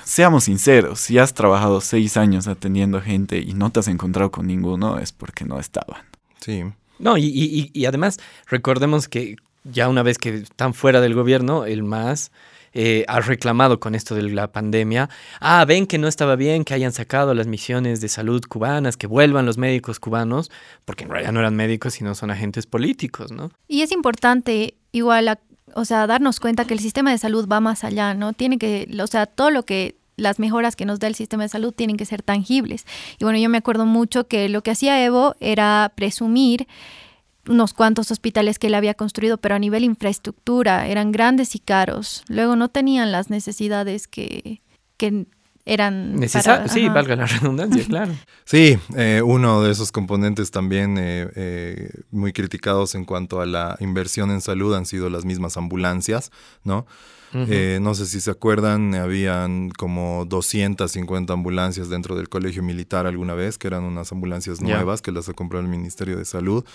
seamos 0.03 0.43
sinceros, 0.43 0.99
si 0.99 1.17
has 1.17 1.33
trabajado 1.33 1.81
seis 1.81 2.17
años 2.17 2.47
atendiendo 2.47 3.01
gente 3.01 3.39
y 3.39 3.55
no 3.55 3.71
te 3.71 3.79
has 3.79 3.87
encontrado 3.87 4.29
con 4.29 4.45
ninguno, 4.45 4.99
es 4.99 5.11
porque 5.11 5.43
no 5.43 5.59
estaban. 5.59 6.03
Sí. 6.39 6.65
No, 6.99 7.17
y, 7.17 7.71
y 7.73 7.85
además 7.85 8.19
recordemos 8.45 9.07
que 9.07 9.37
ya 9.63 9.89
una 9.89 10.03
vez 10.03 10.19
que 10.19 10.35
están 10.35 10.75
fuera 10.75 11.01
del 11.01 11.15
gobierno, 11.15 11.65
el 11.65 11.81
MAS 11.81 12.31
eh, 12.73 13.05
ha 13.07 13.19
reclamado 13.19 13.79
con 13.79 13.95
esto 13.95 14.15
de 14.15 14.23
la 14.23 14.51
pandemia, 14.51 15.09
ah, 15.39 15.65
ven 15.65 15.87
que 15.87 15.97
no 15.97 16.07
estaba 16.07 16.35
bien 16.35 16.63
que 16.63 16.73
hayan 16.73 16.91
sacado 16.91 17.33
las 17.33 17.47
misiones 17.47 18.01
de 18.01 18.09
salud 18.09 18.41
cubanas, 18.47 18.97
que 18.97 19.07
vuelvan 19.07 19.45
los 19.45 19.57
médicos 19.57 19.99
cubanos, 19.99 20.51
porque 20.85 21.03
en 21.03 21.09
realidad 21.09 21.31
no 21.31 21.39
eran 21.39 21.55
médicos, 21.55 21.93
sino 21.93 22.15
son 22.15 22.31
agentes 22.31 22.65
políticos, 22.65 23.31
¿no? 23.31 23.51
Y 23.67 23.81
es 23.81 23.91
importante 23.91 24.75
igual, 24.91 25.39
o 25.73 25.85
sea, 25.85 26.07
darnos 26.07 26.39
cuenta 26.39 26.65
que 26.65 26.73
el 26.73 26.79
sistema 26.79 27.11
de 27.11 27.17
salud 27.17 27.47
va 27.47 27.59
más 27.59 27.83
allá, 27.83 28.13
¿no? 28.13 28.33
Tiene 28.33 28.57
que, 28.57 28.87
o 29.01 29.07
sea, 29.07 29.25
todo 29.25 29.51
lo 29.51 29.63
que 29.63 29.95
las 30.19 30.39
mejoras 30.39 30.75
que 30.75 30.85
nos 30.85 30.99
da 30.99 31.07
el 31.07 31.15
sistema 31.15 31.43
de 31.43 31.49
salud 31.49 31.73
tienen 31.73 31.97
que 31.97 32.05
ser 32.05 32.21
tangibles. 32.21 32.85
Y 33.19 33.23
bueno, 33.23 33.39
yo 33.39 33.49
me 33.49 33.57
acuerdo 33.57 33.85
mucho 33.85 34.27
que 34.27 34.49
lo 34.49 34.61
que 34.61 34.71
hacía 34.71 35.03
Evo 35.03 35.35
era 35.39 35.91
presumir 35.95 36.67
unos 37.49 37.73
cuantos 37.73 38.11
hospitales 38.11 38.59
que 38.59 38.67
él 38.67 38.75
había 38.75 38.93
construido, 38.93 39.37
pero 39.37 39.55
a 39.55 39.59
nivel 39.59 39.83
infraestructura 39.83 40.87
eran 40.87 41.11
grandes 41.11 41.55
y 41.55 41.59
caros. 41.59 42.23
Luego 42.27 42.55
no 42.55 42.69
tenían 42.69 43.11
las 43.11 43.29
necesidades 43.29 44.07
que, 44.07 44.61
que 44.97 45.25
eran... 45.65 46.15
Necesarias, 46.15 46.71
sí, 46.71 46.87
valga 46.87 47.15
la 47.15 47.25
redundancia, 47.25 47.83
claro. 47.85 48.13
Sí, 48.45 48.77
eh, 48.95 49.21
uno 49.23 49.61
de 49.61 49.71
esos 49.71 49.91
componentes 49.91 50.51
también 50.51 50.97
eh, 50.97 51.29
eh, 51.35 51.91
muy 52.11 52.33
criticados 52.33 52.95
en 52.95 53.05
cuanto 53.05 53.41
a 53.41 53.45
la 53.45 53.77
inversión 53.79 54.31
en 54.31 54.41
salud 54.41 54.73
han 54.73 54.85
sido 54.85 55.09
las 55.09 55.25
mismas 55.25 55.57
ambulancias, 55.57 56.31
¿no? 56.63 56.85
no 57.31 57.93
sé 57.93 58.07
si 58.07 58.21
se 58.21 58.31
acuerdan, 58.31 58.95
habían 58.95 59.69
como 59.69 60.25
250 60.25 61.31
ambulancias 61.31 61.87
dentro 61.87 62.15
del 62.15 62.27
colegio 62.27 62.63
militar 62.63 63.05
alguna 63.05 63.35
vez, 63.35 63.59
que 63.59 63.67
eran 63.67 63.83
unas 63.83 64.11
ambulancias 64.11 64.61
nuevas 64.61 65.03
que 65.03 65.11
las 65.11 65.29
ha 65.29 65.33
comprado 65.33 65.63
el 65.63 65.69
Ministerio 65.69 66.17
de 66.17 66.25
Salud 66.25 66.65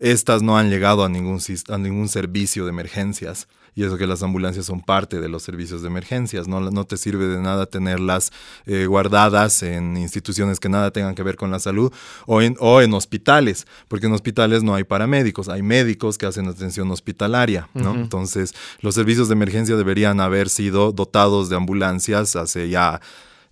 estas 0.00 0.42
no 0.42 0.58
han 0.58 0.70
llegado 0.70 1.04
a 1.04 1.08
ningún, 1.08 1.40
a 1.68 1.78
ningún 1.78 2.08
servicio 2.08 2.64
de 2.64 2.70
emergencias. 2.70 3.48
Y 3.74 3.84
eso 3.84 3.96
que 3.96 4.08
las 4.08 4.24
ambulancias 4.24 4.66
son 4.66 4.80
parte 4.80 5.20
de 5.20 5.28
los 5.28 5.44
servicios 5.44 5.82
de 5.82 5.86
emergencias. 5.86 6.48
No, 6.48 6.60
no 6.60 6.84
te 6.84 6.96
sirve 6.96 7.28
de 7.28 7.40
nada 7.40 7.66
tenerlas 7.66 8.32
eh, 8.66 8.86
guardadas 8.86 9.62
en 9.62 9.96
instituciones 9.96 10.58
que 10.58 10.68
nada 10.68 10.90
tengan 10.90 11.14
que 11.14 11.22
ver 11.22 11.36
con 11.36 11.52
la 11.52 11.60
salud 11.60 11.92
o 12.26 12.42
en, 12.42 12.56
o 12.58 12.80
en 12.80 12.92
hospitales, 12.92 13.68
porque 13.86 14.06
en 14.06 14.14
hospitales 14.14 14.64
no 14.64 14.74
hay 14.74 14.82
paramédicos, 14.82 15.48
hay 15.48 15.62
médicos 15.62 16.18
que 16.18 16.26
hacen 16.26 16.48
atención 16.48 16.90
hospitalaria. 16.90 17.68
¿no? 17.72 17.94
Entonces, 17.94 18.52
los 18.80 18.96
servicios 18.96 19.28
de 19.28 19.34
emergencia 19.34 19.76
deberían 19.76 20.20
haber 20.20 20.48
sido 20.48 20.90
dotados 20.90 21.48
de 21.48 21.54
ambulancias 21.54 22.34
hace 22.34 22.68
ya 22.68 23.00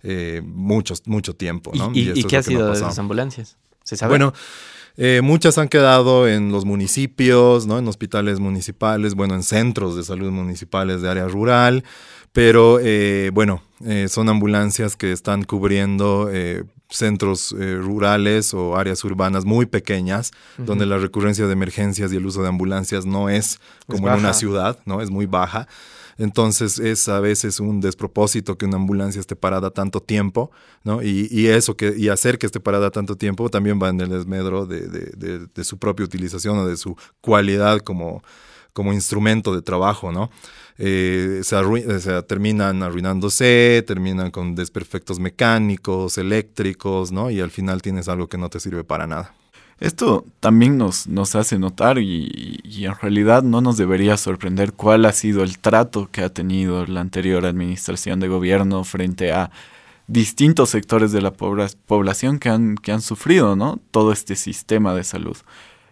eh, 0.03 0.41
mucho, 0.43 0.93
mucho 1.05 1.35
tiempo. 1.35 1.71
¿no? 1.73 1.91
¿Y, 1.93 2.23
qué 2.25 2.35
ha 2.35 2.43
sido 2.43 2.67
de 2.67 2.73
esas 2.73 2.99
ambulancias? 2.99 3.55
¿Se 3.85 3.95
sabe? 3.95 4.09
Bueno, 4.09 4.33
eh, 4.97 5.21
muchas 5.23 5.57
han 5.57 5.69
quedado 5.69 6.27
en 6.27 6.51
los 6.51 6.65
municipios, 6.65 7.67
¿no? 7.67 7.77
en 7.77 7.87
hospitales 7.87 8.39
municipales, 8.39 9.13
bueno, 9.13 9.35
en 9.35 9.43
centros 9.43 9.95
de 9.95 10.03
salud 10.03 10.31
municipales 10.31 11.01
de 11.01 11.09
área 11.09 11.27
rural, 11.27 11.83
pero 12.33 12.79
eh, 12.81 13.29
bueno, 13.33 13.61
eh, 13.85 14.07
son 14.09 14.27
ambulancias 14.27 14.95
que 14.95 15.11
están 15.11 15.43
cubriendo 15.43 16.29
centros 16.89 17.53
rurales 17.57 18.53
o 18.53 18.77
áreas 18.77 19.03
urbanas 19.03 19.45
muy 19.45 19.65
pequeñas, 19.65 20.31
donde 20.57 20.85
la 20.85 20.97
recurrencia 20.97 21.45
de 21.45 21.53
emergencias 21.53 22.11
y 22.11 22.15
el 22.15 22.25
uso 22.25 22.41
de 22.41 22.47
ambulancias 22.47 23.05
no 23.05 23.29
es 23.29 23.59
como 23.87 24.07
en 24.07 24.15
una 24.15 24.33
ciudad, 24.33 24.79
¿no? 24.85 25.01
Es 25.01 25.09
muy 25.09 25.25
baja. 25.25 25.67
Entonces 26.17 26.79
es 26.79 27.07
a 27.09 27.19
veces 27.19 27.59
un 27.59 27.79
despropósito 27.79 28.57
que 28.57 28.65
una 28.65 28.77
ambulancia 28.77 29.19
esté 29.19 29.35
parada 29.35 29.69
tanto 29.71 29.99
tiempo, 29.99 30.51
¿no? 30.83 31.01
Y, 31.03 31.47
eso 31.47 31.77
que, 31.77 31.93
y 31.97 32.09
hacer 32.09 32.39
que 32.39 32.45
esté 32.47 32.59
parada 32.59 32.91
tanto 32.91 33.15
tiempo 33.15 33.49
también 33.49 33.79
va 33.81 33.89
en 33.89 34.01
el 34.01 34.09
desmedro 34.09 34.65
de, 34.65 35.63
su 35.63 35.77
propia 35.77 36.05
utilización 36.05 36.57
o 36.57 36.67
de 36.67 36.77
su 36.77 36.95
cualidad 37.21 37.79
como, 37.79 38.23
como 38.73 38.93
instrumento 38.93 39.53
de 39.53 39.61
trabajo, 39.61 40.11
¿no? 40.11 40.29
Eh, 40.79 41.41
se, 41.43 42.23
terminan 42.23 42.83
arruinándose, 42.83 43.83
terminan 43.85 44.31
con 44.31 44.55
desperfectos 44.55 45.19
mecánicos, 45.19 46.17
eléctricos, 46.17 47.11
¿no? 47.11 47.31
Y 47.31 47.41
al 47.41 47.51
final 47.51 47.81
tienes 47.81 48.07
algo 48.07 48.27
que 48.27 48.37
no 48.37 48.49
te 48.49 48.59
sirve 48.59 48.83
para 48.83 49.07
nada. 49.07 49.33
Esto 49.79 50.25
también 50.39 50.77
nos, 50.77 51.07
nos 51.07 51.35
hace 51.35 51.59
notar 51.59 51.99
y, 51.99 52.59
en 52.79 52.95
realidad 52.95 53.43
no 53.43 53.61
nos 53.61 53.77
debería 53.77 54.17
sorprender 54.17 54.73
cuál 54.73 55.05
ha 55.05 55.11
sido 55.11 55.43
el 55.43 55.59
trato 55.59 56.09
que 56.11 56.21
ha 56.21 56.29
tenido 56.29 56.85
la 56.87 57.01
anterior 57.01 57.45
administración 57.45 58.19
de 58.19 58.27
gobierno 58.27 58.83
frente 58.83 59.31
a 59.31 59.51
distintos 60.07 60.69
sectores 60.69 61.11
de 61.11 61.21
la 61.21 61.33
población 61.33 62.39
que 62.39 62.49
han, 62.49 62.75
que 62.75 62.91
han 62.91 63.01
sufrido 63.01 63.55
¿no? 63.55 63.79
todo 63.91 64.11
este 64.11 64.35
sistema 64.35 64.93
de 64.95 65.03
salud. 65.03 65.37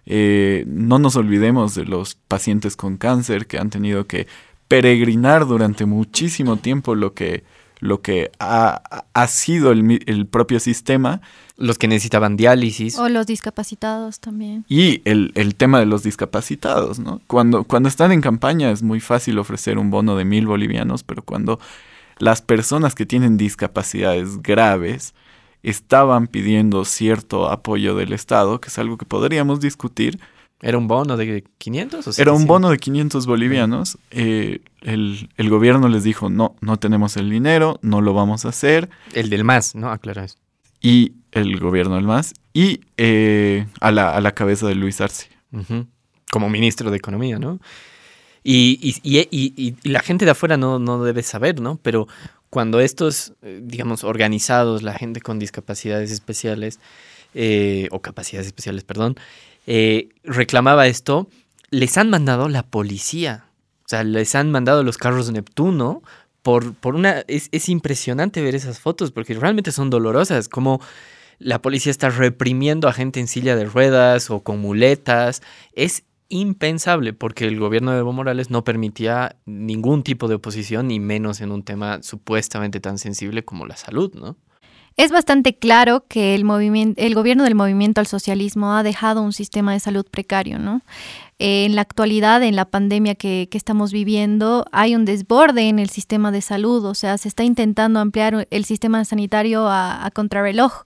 Eh, 0.08 0.64
no 0.68 1.00
nos 1.00 1.16
olvidemos 1.16 1.76
de 1.76 1.86
los 1.86 2.16
pacientes 2.16 2.76
con 2.76 2.98
cáncer 2.98 3.46
que 3.48 3.58
han 3.58 3.70
tenido 3.70 4.08
que 4.08 4.28
peregrinar 4.68 5.46
durante 5.46 5.86
muchísimo 5.86 6.58
tiempo 6.58 6.96
lo 6.96 7.14
que, 7.14 7.44
lo 7.86 8.02
que 8.02 8.32
ha, 8.40 9.06
ha 9.14 9.28
sido 9.28 9.72
el, 9.72 10.04
el 10.06 10.26
propio 10.26 10.60
sistema 10.60 11.22
los 11.58 11.78
que 11.78 11.88
necesitaban 11.88 12.36
diálisis. 12.36 12.98
O 12.98 13.10
los 13.10 13.28
discapacitados 13.28 14.20
también. 14.20 14.66
Y 14.68 15.02
el, 15.06 15.56
tema 15.56 15.80
de 15.80 15.86
los 15.86 16.04
discapacitados, 16.04 17.00
¿no? 17.00 17.22
Cuando, 17.28 17.64
cuando 17.64 17.88
están 17.90 18.12
en 18.12 18.22
campaña 18.22 18.72
es 18.72 18.84
muy 18.84 19.00
fácil 19.00 19.40
ofrecer 19.40 19.78
un 19.78 19.90
bono 19.90 20.16
de 20.16 20.26
mil 20.26 20.48
bolivianos, 20.48 21.04
pero 21.04 21.24
cuando 21.24 21.60
las 22.18 22.42
personas 22.42 22.96
que 22.96 23.06
tienen 23.06 23.38
discapacidades 23.38 24.42
graves 24.42 25.14
estaban 25.64 26.28
pidiendo 26.28 26.86
cierto 26.86 27.50
apoyo 27.50 27.96
del 27.96 28.14
Estado, 28.14 28.60
que 28.60 28.68
es 28.68 28.78
algo 28.78 28.98
que 28.98 29.06
podríamos 29.06 29.60
discutir. 29.60 30.20
¿Era 30.62 30.78
un 30.78 30.88
bono 30.88 31.18
de 31.18 31.44
500 31.58 32.08
o 32.08 32.22
Era 32.22 32.32
un 32.32 32.46
bono 32.46 32.70
de 32.70 32.78
500 32.78 33.26
bolivianos. 33.26 33.98
Eh, 34.12 34.62
el, 34.82 35.30
el, 35.38 35.50
gobierno 35.50 35.90
les 35.90 36.04
dijo, 36.04 36.30
no, 36.30 36.56
no 36.62 36.78
tenemos 36.78 37.18
el 37.18 37.30
dinero, 37.30 37.80
no 37.82 38.02
lo 38.02 38.14
vamos 38.14 38.46
a 38.46 38.50
hacer. 38.50 38.90
El 39.14 39.30
del 39.30 39.44
MAS, 39.44 39.76
¿no? 39.76 39.92
Aclara 39.92 40.24
eso 40.24 40.38
y 40.86 41.14
el 41.32 41.60
gobierno 41.60 41.96
del 41.96 42.04
MAS 42.04 42.36
y 42.54 42.82
eh, 42.98 43.66
a, 43.82 43.92
la, 43.92 44.12
a, 44.16 44.22
la, 44.22 44.34
cabeza 44.34 44.68
de 44.68 44.76
Luis 44.76 45.02
Arce. 45.02 45.30
Como 46.32 46.48
ministro 46.48 46.92
de 46.92 46.98
Economía, 46.98 47.40
¿no? 47.40 47.60
Y, 48.44 48.78
y, 49.04 49.20
y, 49.32 49.54
y, 49.58 49.90
la 49.90 50.02
gente 50.02 50.26
de 50.26 50.32
afuera 50.32 50.58
no, 50.58 50.78
no 50.78 51.04
debe 51.04 51.24
saber, 51.24 51.60
¿no? 51.60 51.80
Pero 51.82 52.08
cuando 52.52 52.80
estos, 52.82 53.34
eh, 53.42 53.62
digamos, 53.64 54.04
organizados, 54.04 54.84
la 54.84 54.94
gente 54.94 55.22
con 55.22 55.40
discapacidades 55.40 56.12
especiales, 56.12 56.80
eh, 57.36 57.88
o 57.92 58.02
capacidades 58.02 58.48
especiales, 58.48 58.84
perdón, 58.84 59.16
reclamaba 60.24 60.88
esto, 60.88 61.30
les 61.70 61.98
han 61.98 62.10
mandado 62.10 62.50
la 62.50 62.64
policía. 62.64 63.46
O 63.86 63.88
sea, 63.88 64.04
les 64.04 64.34
han 64.34 64.52
mandado 64.52 64.84
los 64.84 64.98
carros 64.98 65.28
de 65.28 65.34
Neptuno 65.34 66.02
por, 66.42 66.74
por 66.74 66.96
una... 66.96 67.20
Es, 67.28 67.50
es 67.52 67.70
impresionante 67.70 68.42
ver 68.42 68.56
esas 68.56 68.80
fotos 68.80 69.12
porque 69.12 69.34
realmente 69.36 69.72
son 69.72 69.90
dolorosas, 69.90 70.50
como 70.50 70.82
la 71.38 71.62
policía 71.62 71.92
está 71.92 72.10
reprimiendo 72.10 72.88
a 72.88 72.94
gente 72.94 73.20
en 73.20 73.28
silla 73.28 73.56
de 73.56 73.66
ruedas 73.66 74.30
o 74.32 74.42
con 74.42 74.60
muletas. 74.60 75.42
Es 75.74 76.04
impensable 76.30 77.14
porque 77.14 77.46
el 77.46 77.60
gobierno 77.60 77.92
de 77.92 78.00
Evo 78.00 78.14
Morales 78.14 78.50
no 78.50 78.64
permitía 78.64 79.36
ningún 79.46 80.04
tipo 80.04 80.28
de 80.28 80.36
oposición, 80.36 80.88
ni 80.88 81.00
menos 81.00 81.42
en 81.42 81.52
un 81.52 81.64
tema 81.64 82.02
supuestamente 82.02 82.80
tan 82.80 82.98
sensible 82.98 83.46
como 83.46 83.66
la 83.66 83.78
salud, 83.78 84.14
¿no? 84.16 84.38
Es 84.98 85.12
bastante 85.12 85.58
claro 85.58 86.06
que 86.08 86.36
el, 86.36 86.46
el 86.96 87.16
gobierno 87.16 87.44
del 87.44 87.56
movimiento 87.56 88.00
al 88.00 88.08
socialismo 88.08 88.74
ha 88.74 88.84
dejado 88.84 89.22
un 89.22 89.34
sistema 89.34 89.74
de 89.74 89.82
salud 89.82 90.06
precario, 90.10 90.58
¿no? 90.58 90.82
en 91.38 91.76
la 91.76 91.82
actualidad, 91.82 92.44
en 92.44 92.56
la 92.56 92.66
pandemia 92.66 93.16
que, 93.16 93.50
estamos 93.52 93.92
viviendo, 93.92 94.66
hay 94.72 94.96
un 94.96 95.06
desborde 95.06 95.68
en 95.68 95.80
el 95.80 95.90
sistema 95.90 96.32
de 96.32 96.42
salud, 96.42 96.86
o 96.86 96.94
sea, 96.94 97.18
se 97.18 97.28
está 97.28 97.44
intentando 97.44 98.00
ampliar 98.00 98.48
el 98.50 98.66
sistema 98.66 99.04
sanitario 99.06 99.68
a, 99.68 100.06
a 100.06 100.12
contrarreloj. 100.12 100.84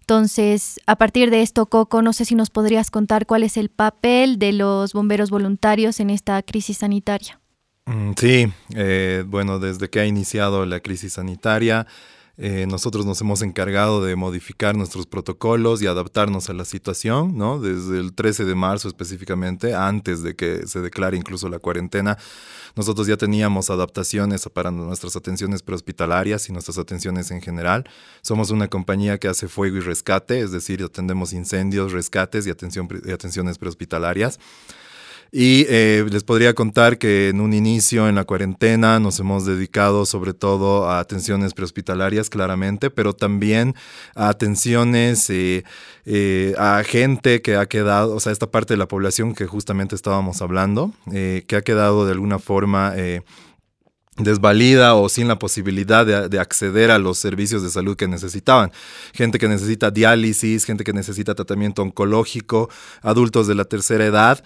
Entonces, 0.00 0.80
a 0.86 0.96
partir 0.96 1.30
de 1.30 1.42
esto, 1.42 1.66
Coco, 1.66 2.02
no 2.02 2.12
sé 2.12 2.24
si 2.24 2.34
nos 2.34 2.50
podrías 2.50 2.90
contar 2.90 3.26
cuál 3.26 3.44
es 3.44 3.56
el 3.56 3.68
papel 3.68 4.38
de 4.38 4.52
los 4.52 4.92
bomberos 4.92 5.30
voluntarios 5.30 6.00
en 6.00 6.10
esta 6.10 6.42
crisis 6.42 6.78
sanitaria. 6.78 7.40
Mm, 7.86 8.12
sí, 8.16 8.52
eh, 8.74 9.24
bueno, 9.26 9.58
desde 9.58 9.90
que 9.90 10.00
ha 10.00 10.06
iniciado 10.06 10.66
la 10.66 10.80
crisis 10.80 11.14
sanitaria, 11.14 11.86
eh, 12.38 12.66
nosotros 12.66 13.04
nos 13.04 13.20
hemos 13.20 13.42
encargado 13.42 14.02
de 14.02 14.16
modificar 14.16 14.74
nuestros 14.74 15.06
protocolos 15.06 15.82
y 15.82 15.86
adaptarnos 15.86 16.48
a 16.48 16.54
la 16.54 16.64
situación, 16.64 17.36
¿no? 17.36 17.60
Desde 17.60 17.98
el 17.98 18.14
13 18.14 18.46
de 18.46 18.54
marzo 18.54 18.88
específicamente, 18.88 19.74
antes 19.74 20.22
de 20.22 20.34
que 20.34 20.66
se 20.66 20.80
declare 20.80 21.18
incluso 21.18 21.50
la 21.50 21.58
cuarentena, 21.58 22.16
nosotros 22.74 23.06
ya 23.06 23.18
teníamos 23.18 23.68
adaptaciones 23.68 24.48
para 24.48 24.70
nuestras 24.70 25.14
atenciones 25.14 25.62
prehospitalarias 25.62 26.48
y 26.48 26.52
nuestras 26.52 26.78
atenciones 26.78 27.30
en 27.30 27.42
general. 27.42 27.84
Somos 28.22 28.50
una 28.50 28.68
compañía 28.68 29.18
que 29.18 29.28
hace 29.28 29.46
fuego 29.46 29.76
y 29.76 29.80
rescate, 29.80 30.40
es 30.40 30.52
decir, 30.52 30.82
atendemos 30.82 31.34
incendios, 31.34 31.92
rescates 31.92 32.46
y, 32.46 32.50
atención, 32.50 32.88
y 33.04 33.10
atenciones 33.10 33.58
prehospitalarias. 33.58 34.40
Y 35.34 35.64
eh, 35.70 36.04
les 36.10 36.24
podría 36.24 36.52
contar 36.52 36.98
que 36.98 37.30
en 37.30 37.40
un 37.40 37.54
inicio, 37.54 38.06
en 38.06 38.16
la 38.16 38.24
cuarentena, 38.24 39.00
nos 39.00 39.18
hemos 39.18 39.46
dedicado 39.46 40.04
sobre 40.04 40.34
todo 40.34 40.90
a 40.90 40.98
atenciones 40.98 41.54
prehospitalarias, 41.54 42.28
claramente, 42.28 42.90
pero 42.90 43.14
también 43.14 43.74
a 44.14 44.28
atenciones 44.28 45.30
eh, 45.30 45.64
eh, 46.04 46.54
a 46.58 46.82
gente 46.84 47.40
que 47.40 47.56
ha 47.56 47.64
quedado, 47.64 48.14
o 48.14 48.20
sea, 48.20 48.30
esta 48.30 48.50
parte 48.50 48.74
de 48.74 48.78
la 48.78 48.88
población 48.88 49.34
que 49.34 49.46
justamente 49.46 49.94
estábamos 49.94 50.42
hablando, 50.42 50.92
que 51.10 51.56
ha 51.56 51.62
quedado 51.62 52.04
de 52.04 52.12
alguna 52.12 52.38
forma 52.38 52.94
desvalida 54.18 54.94
o 54.94 55.08
sin 55.08 55.26
la 55.26 55.38
posibilidad 55.38 56.04
de, 56.04 56.38
acceder 56.38 56.90
a 56.90 56.98
los 56.98 57.18
servicios 57.18 57.62
de 57.62 57.70
salud 57.70 57.96
que 57.96 58.08
necesitaban. 58.08 58.70
Gente 59.14 59.38
que 59.38 59.48
necesita 59.48 59.90
diálisis, 59.90 60.64
gente 60.64 60.84
que 60.84 60.92
necesita 60.92 61.34
tratamiento 61.34 61.82
oncológico, 61.82 62.68
adultos 63.00 63.46
de 63.46 63.54
la 63.54 63.64
tercera 63.64 64.04
edad 64.04 64.44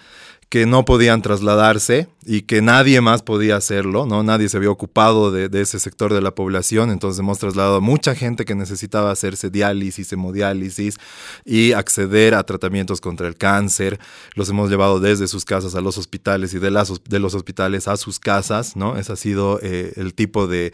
que 0.49 0.65
no 0.65 0.85
podían 0.85 1.21
trasladarse 1.21 2.07
y 2.25 2.41
que 2.41 2.61
nadie 2.61 2.99
más 2.99 3.21
podía 3.21 3.55
hacerlo, 3.55 4.05
¿no? 4.05 4.23
Nadie 4.23 4.49
se 4.49 4.57
había 4.57 4.69
ocupado 4.69 5.31
de, 5.31 5.49
ese 5.61 5.79
sector 5.79 6.13
de 6.13 6.21
la 6.21 6.31
población, 6.31 6.89
entonces 6.89 7.19
hemos 7.19 7.39
trasladado 7.39 7.77
a 7.77 7.79
mucha 7.79 8.15
gente 8.15 8.43
que 8.43 8.53
necesitaba 8.53 9.11
hacerse 9.11 9.49
diálisis, 9.49 10.11
hemodiálisis 10.11 10.97
y 11.45 11.71
acceder 11.71 12.33
a 12.33 12.43
tratamientos 12.43 12.99
contra 12.99 13.27
el 13.27 13.35
cáncer. 13.35 13.99
Los 14.35 14.49
hemos 14.49 14.69
llevado 14.69 14.99
desde 14.99 15.27
sus 15.27 15.45
casas 15.45 15.75
a 15.75 15.81
los 15.81 15.97
hospitales 15.97 16.53
y 16.53 16.59
de, 16.59 16.71
las, 16.71 16.93
de 17.03 17.19
los 17.19 17.33
hospitales 17.33 17.87
a 17.87 17.95
sus 17.95 18.19
casas, 18.19 18.75
¿no? 18.75 18.97
Ese 18.97 19.13
ha 19.13 19.17
sido 19.17 19.59
eh, 19.61 19.93
el 19.95 20.13
tipo 20.13 20.47
de, 20.47 20.73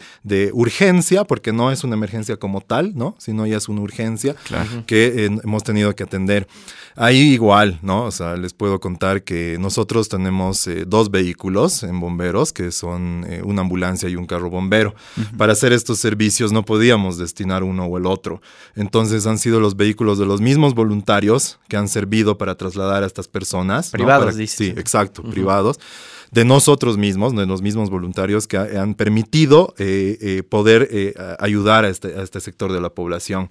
urgencia, 0.52 1.24
porque 1.24 1.52
no 1.52 1.70
es 1.70 1.84
una 1.84 1.94
emergencia 1.94 2.36
como 2.36 2.60
tal, 2.60 2.96
¿no? 2.96 3.14
Sino 3.18 3.46
ya 3.46 3.56
es 3.56 3.68
una 3.68 3.80
urgencia 3.80 4.34
que 4.86 5.26
eh, 5.26 5.30
hemos 5.42 5.62
tenido 5.62 5.94
que 5.94 6.02
atender. 6.02 6.48
Ahí 6.96 7.32
igual, 7.32 7.78
¿no? 7.82 8.04
O 8.04 8.10
sea, 8.10 8.36
les 8.36 8.52
puedo 8.52 8.80
contar 8.80 9.22
que 9.22 9.56
nosotros 9.64 10.08
tenemos 10.08 10.66
eh, 10.66 10.84
dos 10.86 11.10
vehículos 11.10 11.82
en 11.82 11.98
bomberos, 11.98 12.52
que 12.52 12.70
son 12.70 13.24
eh, 13.26 13.40
una 13.42 13.62
ambulancia 13.62 14.08
y 14.08 14.14
un 14.14 14.26
carro 14.26 14.50
bombero. 14.50 14.94
Para 15.38 15.54
hacer 15.54 15.72
estos 15.72 15.98
servicios 15.98 16.52
no 16.52 16.64
podíamos 16.64 17.16
destinar 17.16 17.64
uno 17.64 17.86
o 17.86 17.98
el 17.98 18.06
otro. 18.06 18.42
Entonces 18.76 19.26
han 19.26 19.38
sido 19.38 19.60
los 19.60 19.74
vehículos 19.76 20.18
de 20.18 20.26
los 20.26 20.40
mismos 20.40 20.74
voluntarios 20.74 21.58
que 21.66 21.76
han 21.76 21.88
servido 21.88 22.36
para 22.36 22.54
trasladar 22.56 23.02
a 23.02 23.06
estas 23.06 23.26
personas. 23.26 23.90
Privados, 23.90 24.34
Sí, 24.46 24.74
exacto, 24.76 25.22
privados 25.22 25.80
de 26.30 26.44
nosotros 26.44 26.98
mismos, 26.98 27.34
de 27.34 27.46
los 27.46 27.62
mismos 27.62 27.90
voluntarios 27.90 28.46
que 28.46 28.58
han 28.58 28.94
permitido 28.94 29.72
eh, 29.78 30.42
poder 30.48 31.14
ayudar 31.38 31.84
a 31.84 31.88
este, 31.88 32.08
a 32.18 32.22
este 32.22 32.40
sector 32.40 32.72
de 32.72 32.80
la 32.80 32.90
población. 32.90 33.50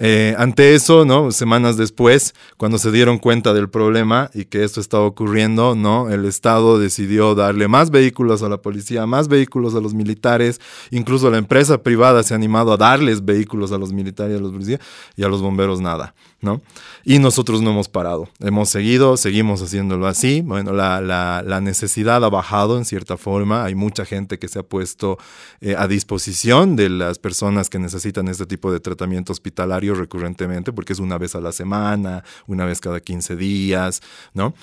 Eh, 0.00 0.36
ante 0.38 0.76
eso, 0.76 1.04
¿no? 1.04 1.32
Semanas 1.32 1.76
después, 1.76 2.32
cuando 2.56 2.78
se 2.78 2.92
dieron 2.92 3.18
cuenta 3.18 3.52
del 3.52 3.68
problema 3.68 4.30
y 4.32 4.44
que 4.44 4.62
esto 4.62 4.80
estaba 4.80 5.02
ocurriendo, 5.02 5.74
¿no? 5.74 6.08
El 6.08 6.24
Estado 6.24 6.78
decidió 6.78 7.34
darle 7.34 7.66
más 7.66 7.90
vehículos 7.90 8.44
a 8.44 8.48
la 8.48 8.58
policía, 8.58 9.06
más 9.06 9.26
vehículos 9.26 9.74
a 9.74 9.80
los 9.80 9.94
militares, 9.94 10.60
incluso 10.92 11.32
la 11.32 11.38
empresa 11.38 11.82
privada 11.82 12.22
se 12.22 12.32
ha 12.32 12.36
animado 12.36 12.72
a 12.72 12.76
darles 12.76 13.24
vehículos 13.24 13.72
a 13.72 13.78
los 13.78 13.92
militares 13.92 14.38
a 14.38 14.40
los 14.40 14.52
policías 14.52 14.80
y 15.16 15.24
a 15.24 15.28
los 15.28 15.42
bomberos 15.42 15.80
nada, 15.80 16.14
¿no? 16.40 16.62
Y 17.04 17.18
nosotros 17.18 17.62
no 17.62 17.70
hemos 17.70 17.88
parado, 17.88 18.28
hemos 18.38 18.68
seguido, 18.68 19.16
seguimos 19.16 19.60
haciéndolo 19.60 20.06
así, 20.06 20.40
bueno, 20.40 20.72
la, 20.72 21.00
la, 21.00 21.60
necesidad 21.60 22.24
ha 22.24 22.28
bajado 22.28 22.78
en 22.78 22.84
cierta 22.84 23.16
forma, 23.16 23.64
hay 23.64 23.74
mucha 23.74 24.04
gente 24.04 24.38
que 24.38 24.46
se 24.46 24.60
ha 24.60 24.62
puesto 24.62 25.18
eh, 25.60 25.74
a 25.76 25.88
disposición 25.88 26.76
de 26.76 26.90
las 26.90 27.18
personas 27.18 27.68
que 27.68 27.80
necesitan 27.80 28.28
este 28.28 28.46
tipo 28.46 28.72
de 28.72 28.78
tratamiento 28.78 29.32
hospitalario 29.32 29.94
recurrentemente, 29.94 30.72
porque 30.72 30.92
es 30.92 31.00
una 31.00 31.18
vez 31.18 31.34
a 31.34 31.40
la 31.40 31.50
semana, 31.50 32.22
una 32.46 32.64
vez 32.64 32.80
cada 32.80 33.00
15 33.00 33.34
días, 33.34 34.00
¿no? 34.32 34.54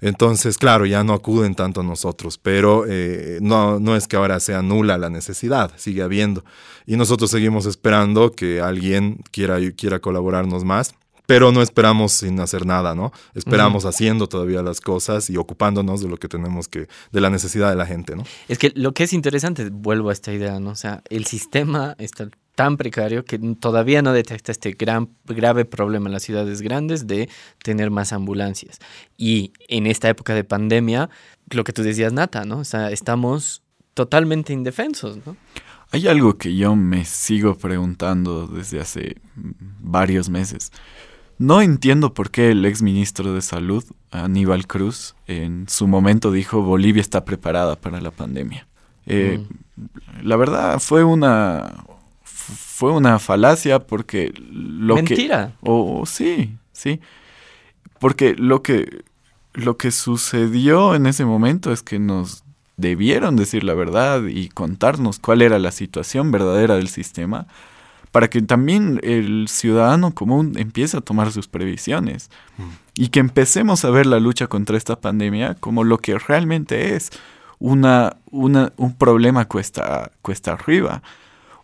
Entonces, 0.00 0.58
claro, 0.58 0.84
ya 0.86 1.04
no 1.04 1.12
acuden 1.12 1.54
tanto 1.54 1.82
a 1.82 1.84
nosotros, 1.84 2.38
pero 2.38 2.84
eh, 2.88 3.38
no, 3.40 3.78
no 3.78 3.94
es 3.94 4.08
que 4.08 4.16
ahora 4.16 4.40
sea 4.40 4.62
nula 4.62 4.98
la 4.98 5.10
necesidad, 5.10 5.70
sigue 5.76 6.02
habiendo. 6.02 6.44
Y 6.86 6.96
nosotros 6.96 7.30
seguimos 7.30 7.66
esperando 7.66 8.32
que 8.32 8.60
alguien 8.60 9.22
quiera, 9.30 9.58
quiera 9.76 10.00
colaborarnos 10.00 10.64
más 10.64 10.94
pero 11.30 11.52
no 11.52 11.62
esperamos 11.62 12.10
sin 12.10 12.40
hacer 12.40 12.66
nada, 12.66 12.96
¿no? 12.96 13.12
Esperamos 13.34 13.84
haciendo 13.84 14.26
todavía 14.26 14.62
las 14.62 14.80
cosas 14.80 15.30
y 15.30 15.36
ocupándonos 15.36 16.02
de 16.02 16.08
lo 16.08 16.16
que 16.16 16.26
tenemos 16.26 16.66
que, 16.66 16.88
de 17.12 17.20
la 17.20 17.30
necesidad 17.30 17.70
de 17.70 17.76
la 17.76 17.86
gente, 17.86 18.16
¿no? 18.16 18.24
Es 18.48 18.58
que 18.58 18.72
lo 18.74 18.92
que 18.94 19.04
es 19.04 19.12
interesante, 19.12 19.68
vuelvo 19.70 20.10
a 20.10 20.12
esta 20.12 20.32
idea, 20.32 20.58
¿no? 20.58 20.70
O 20.70 20.74
sea, 20.74 21.04
el 21.08 21.26
sistema 21.26 21.94
está 21.98 22.28
tan 22.56 22.76
precario 22.76 23.24
que 23.24 23.38
todavía 23.60 24.02
no 24.02 24.12
detecta 24.12 24.50
este 24.50 24.72
gran, 24.72 25.10
grave 25.24 25.64
problema 25.64 26.08
en 26.08 26.14
las 26.14 26.24
ciudades 26.24 26.62
grandes 26.62 27.06
de 27.06 27.28
tener 27.62 27.92
más 27.92 28.12
ambulancias. 28.12 28.80
Y 29.16 29.52
en 29.68 29.86
esta 29.86 30.08
época 30.08 30.34
de 30.34 30.42
pandemia, 30.42 31.10
lo 31.50 31.62
que 31.62 31.72
tú 31.72 31.84
decías, 31.84 32.12
Nata, 32.12 32.44
¿no? 32.44 32.58
O 32.58 32.64
sea, 32.64 32.90
estamos 32.90 33.62
totalmente 33.94 34.52
indefensos, 34.52 35.20
¿no? 35.24 35.36
Hay 35.92 36.06
algo 36.06 36.38
que 36.38 36.54
yo 36.54 36.76
me 36.76 37.04
sigo 37.04 37.56
preguntando 37.56 38.46
desde 38.46 38.80
hace 38.80 39.16
varios 39.34 40.28
meses. 40.28 40.70
No 41.40 41.62
entiendo 41.62 42.12
por 42.12 42.30
qué 42.30 42.50
el 42.50 42.66
ex 42.66 42.82
ministro 42.82 43.32
de 43.32 43.40
Salud, 43.40 43.82
Aníbal 44.10 44.66
Cruz, 44.66 45.14
en 45.26 45.66
su 45.70 45.86
momento 45.86 46.32
dijo 46.32 46.60
Bolivia 46.60 47.00
está 47.00 47.24
preparada 47.24 47.76
para 47.76 48.02
la 48.02 48.10
pandemia. 48.10 48.66
Eh, 49.06 49.42
mm. 49.74 50.22
La 50.22 50.36
verdad 50.36 50.78
fue 50.80 51.02
una, 51.02 51.82
fue 52.22 52.92
una 52.92 53.18
falacia 53.18 53.78
porque 53.78 54.34
lo 54.52 54.96
Mentira. 54.96 55.46
que... 55.46 55.54
Oh, 55.62 56.04
sí, 56.04 56.58
sí. 56.72 57.00
Porque 57.98 58.34
lo 58.34 58.62
que, 58.62 59.02
lo 59.54 59.78
que 59.78 59.92
sucedió 59.92 60.94
en 60.94 61.06
ese 61.06 61.24
momento 61.24 61.72
es 61.72 61.82
que 61.82 61.98
nos 61.98 62.44
debieron 62.76 63.36
decir 63.36 63.64
la 63.64 63.72
verdad 63.72 64.24
y 64.26 64.50
contarnos 64.50 65.18
cuál 65.18 65.40
era 65.40 65.58
la 65.58 65.72
situación 65.72 66.32
verdadera 66.32 66.76
del 66.76 66.88
sistema 66.88 67.46
para 68.12 68.28
que 68.28 68.42
también 68.42 69.00
el 69.02 69.46
ciudadano 69.48 70.14
común 70.14 70.54
empiece 70.56 70.96
a 70.96 71.00
tomar 71.00 71.32
sus 71.32 71.48
previsiones 71.48 72.30
mm. 72.58 72.62
y 72.94 73.08
que 73.08 73.20
empecemos 73.20 73.84
a 73.84 73.90
ver 73.90 74.06
la 74.06 74.18
lucha 74.18 74.46
contra 74.46 74.76
esta 74.76 75.00
pandemia 75.00 75.54
como 75.54 75.84
lo 75.84 75.98
que 75.98 76.18
realmente 76.18 76.96
es 76.96 77.10
una, 77.58 78.16
una 78.30 78.72
un 78.76 78.96
problema 78.96 79.46
cuesta, 79.46 80.10
cuesta 80.22 80.52
arriba. 80.52 81.02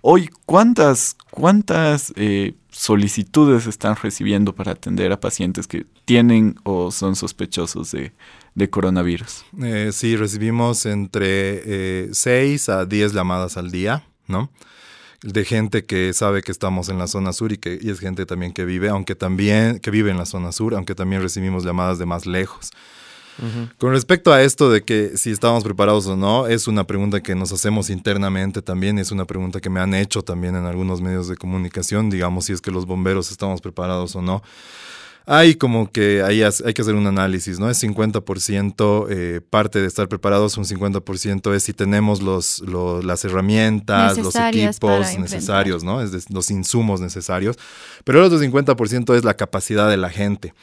Hoy, 0.09 0.31
¿cuántas, 0.45 1.17
cuántas 1.33 2.13
eh, 2.15 2.55
solicitudes 2.71 3.67
están 3.67 3.97
recibiendo 3.97 4.55
para 4.55 4.71
atender 4.71 5.11
a 5.11 5.19
pacientes 5.19 5.67
que 5.67 5.85
tienen 6.05 6.55
o 6.63 6.93
son 6.93 7.17
sospechosos 7.17 7.91
de, 7.91 8.71
coronavirus? 8.71 9.45
Eh, 9.61 9.91
sí, 9.93 10.15
recibimos 10.15 10.87
entre 10.87 12.15
6 12.15 12.69
eh, 12.69 12.73
a 12.73 12.85
10 12.85 13.15
llamadas 13.15 13.57
al 13.57 13.73
día, 13.73 14.07
¿no? 14.29 14.49
De 15.23 15.45
gente 15.45 15.85
que 15.85 16.13
sabe 16.13 16.43
que 16.43 16.53
estamos 16.53 16.89
en 16.89 16.99
la 16.99 17.07
zona 17.07 17.33
sur 17.33 17.53
y 17.53 17.59
que 17.59 17.79
y 17.81 17.91
es 17.91 18.01
gente 18.01 18.27
también 18.27 18.53
que 18.53 18.65
vive, 18.65 18.89
aunque 18.89 19.15
también 19.15 19.79
que 19.79 19.91
vive 19.91 20.11
en 20.11 20.19
la 20.19 20.27
zona 20.27 20.53
sur, 20.53 20.75
aunque 20.75 20.95
también 20.95 21.23
recibimos 21.23 21.65
llamadas 21.65 21.99
de 21.99 22.07
más 22.07 22.27
lejos. 22.27 22.71
Con 23.77 23.93
respecto 23.93 24.33
a 24.33 24.43
esto 24.43 24.71
de 24.71 24.83
que 24.83 25.19
si 25.19 25.31
estábamos 25.31 25.63
preparados 25.63 26.07
o 26.07 26.17
no, 26.17 26.47
es 26.47 26.69
una 26.69 26.87
pregunta 26.87 27.23
que 27.23 27.35
nos 27.35 27.53
hacemos 27.53 27.91
internamente 27.91 28.63
también, 28.63 28.99
es 28.99 29.11
una 29.13 29.27
pregunta 29.27 29.61
que 29.61 29.69
me 29.69 29.79
han 29.79 29.93
hecho 29.93 30.23
también 30.23 30.57
en 30.57 30.65
algunos 30.65 31.03
medios 31.03 31.29
de 31.29 31.37
comunicación, 31.37 32.09
digamos, 32.09 32.47
si 32.47 32.55
es 32.55 32.63
que 32.63 32.71
los 32.71 32.87
bomberos 32.87 33.31
estamos 33.31 33.61
preparados 33.61 34.17
o 34.17 34.23
no 34.23 34.43
hay 35.29 35.57
como 35.57 35.91
que 35.91 36.23
ahí 36.23 36.43
hay 36.43 36.73
que 36.73 36.83
hacer 36.83 36.95
un 36.95 37.09
análisis, 37.09 37.59
¿no? 37.59 37.69
Es 37.69 37.83
50% 37.83 39.07
eh, 39.11 39.41
parte 39.51 39.81
de 39.81 39.89
estar 39.89 40.09
preparados, 40.09 40.57
un 40.57 40.65
50% 40.65 41.53
es 41.53 41.65
si 41.65 41.73
tenemos 41.73 42.23
los, 42.23 42.63
las 43.05 43.25
herramientas, 43.25 44.19
los 44.19 44.37
equipos 44.37 45.19
necesarios, 45.19 45.83
¿no? 45.83 46.01
Es 46.01 46.31
los 46.31 46.51
insumos 46.53 47.01
necesarios. 47.01 47.59
Pero 48.05 48.21
el 48.21 48.27
otro 48.27 48.39
50% 48.39 49.17
es 49.17 49.25
la 49.25 49.35
capacidad 49.35 49.91
de 49.91 49.97
la 49.97 50.11
gente. 50.11 50.55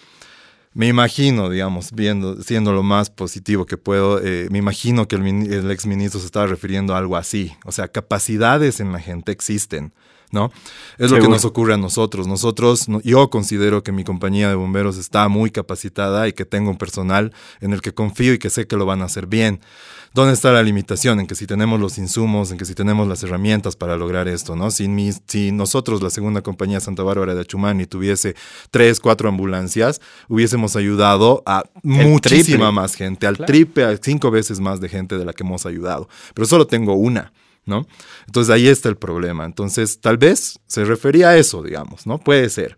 Me 0.73 0.87
imagino, 0.87 1.49
digamos, 1.49 1.91
viendo, 1.91 2.41
siendo 2.41 2.71
lo 2.71 2.83
más 2.83 3.09
positivo 3.09 3.65
que 3.65 3.77
puedo, 3.77 4.19
eh, 4.23 4.47
me 4.49 4.59
imagino 4.59 5.09
que 5.09 5.17
el, 5.17 5.53
el 5.53 5.71
exministro 5.71 6.21
se 6.21 6.25
estaba 6.25 6.47
refiriendo 6.47 6.95
a 6.95 6.99
algo 6.99 7.17
así. 7.17 7.51
O 7.65 7.73
sea, 7.73 7.89
capacidades 7.89 8.79
en 8.79 8.93
la 8.93 8.99
gente 8.99 9.33
existen. 9.33 9.93
¿No? 10.33 10.51
Es 10.97 11.11
lo 11.11 11.19
que 11.19 11.29
nos 11.29 11.45
ocurre 11.45 11.75
a 11.75 11.77
nosotros. 11.77 12.27
Nosotros, 12.27 12.87
yo 13.03 13.29
considero 13.29 13.83
que 13.83 13.91
mi 13.91 14.03
compañía 14.03 14.49
de 14.49 14.55
bomberos 14.55 14.97
está 14.97 15.29
muy 15.29 15.51
capacitada 15.51 16.27
y 16.27 16.33
que 16.33 16.43
tengo 16.43 16.71
un 16.71 16.77
personal 16.77 17.31
en 17.61 17.71
el 17.71 17.81
que 17.81 17.93
confío 17.93 18.33
y 18.33 18.39
que 18.39 18.49
sé 18.49 18.67
que 18.67 18.75
lo 18.75 18.85
van 18.85 19.01
a 19.01 19.05
hacer 19.05 19.27
bien. 19.27 19.61
¿Dónde 20.13 20.33
está 20.33 20.51
la 20.51 20.61
limitación? 20.61 21.19
En 21.19 21.25
que 21.25 21.33
si 21.33 21.47
tenemos 21.47 21.79
los 21.79 21.97
insumos, 21.97 22.51
en 22.51 22.59
que 22.59 22.65
si 22.65 22.75
tenemos 22.75 23.07
las 23.07 23.23
herramientas 23.23 23.75
para 23.75 23.97
lograr 23.97 24.27
esto, 24.27 24.55
¿no? 24.55 24.69
Si, 24.69 24.87
si 25.27 25.51
nosotros, 25.51 26.03
la 26.03 26.11
segunda 26.11 26.41
compañía 26.41 26.79
Santa 26.79 27.01
Bárbara 27.01 27.33
de 27.33 27.41
Achumani, 27.41 27.87
tuviese 27.87 28.35
tres, 28.69 28.99
cuatro 28.99 29.27
ambulancias, 29.27 30.01
hubiésemos 30.27 30.75
ayudado 30.75 31.41
a 31.47 31.63
muchísima 31.81 32.71
más 32.71 32.93
gente, 32.93 33.25
al 33.25 33.37
triple, 33.37 33.85
a 33.85 33.97
cinco 33.97 34.29
veces 34.29 34.59
más 34.59 34.79
de 34.79 34.89
gente 34.89 35.17
de 35.17 35.25
la 35.25 35.33
que 35.33 35.43
hemos 35.43 35.65
ayudado. 35.65 36.07
Pero 36.35 36.45
solo 36.45 36.67
tengo 36.67 36.93
una. 36.93 37.33
¿No? 37.65 37.87
Entonces 38.25 38.53
ahí 38.53 38.67
está 38.67 38.89
el 38.89 38.97
problema. 38.97 39.45
Entonces, 39.45 39.99
tal 39.99 40.17
vez 40.17 40.59
se 40.67 40.85
refería 40.85 41.29
a 41.29 41.37
eso, 41.37 41.63
digamos, 41.63 42.05
¿no? 42.05 42.17
Puede 42.19 42.49
ser. 42.49 42.77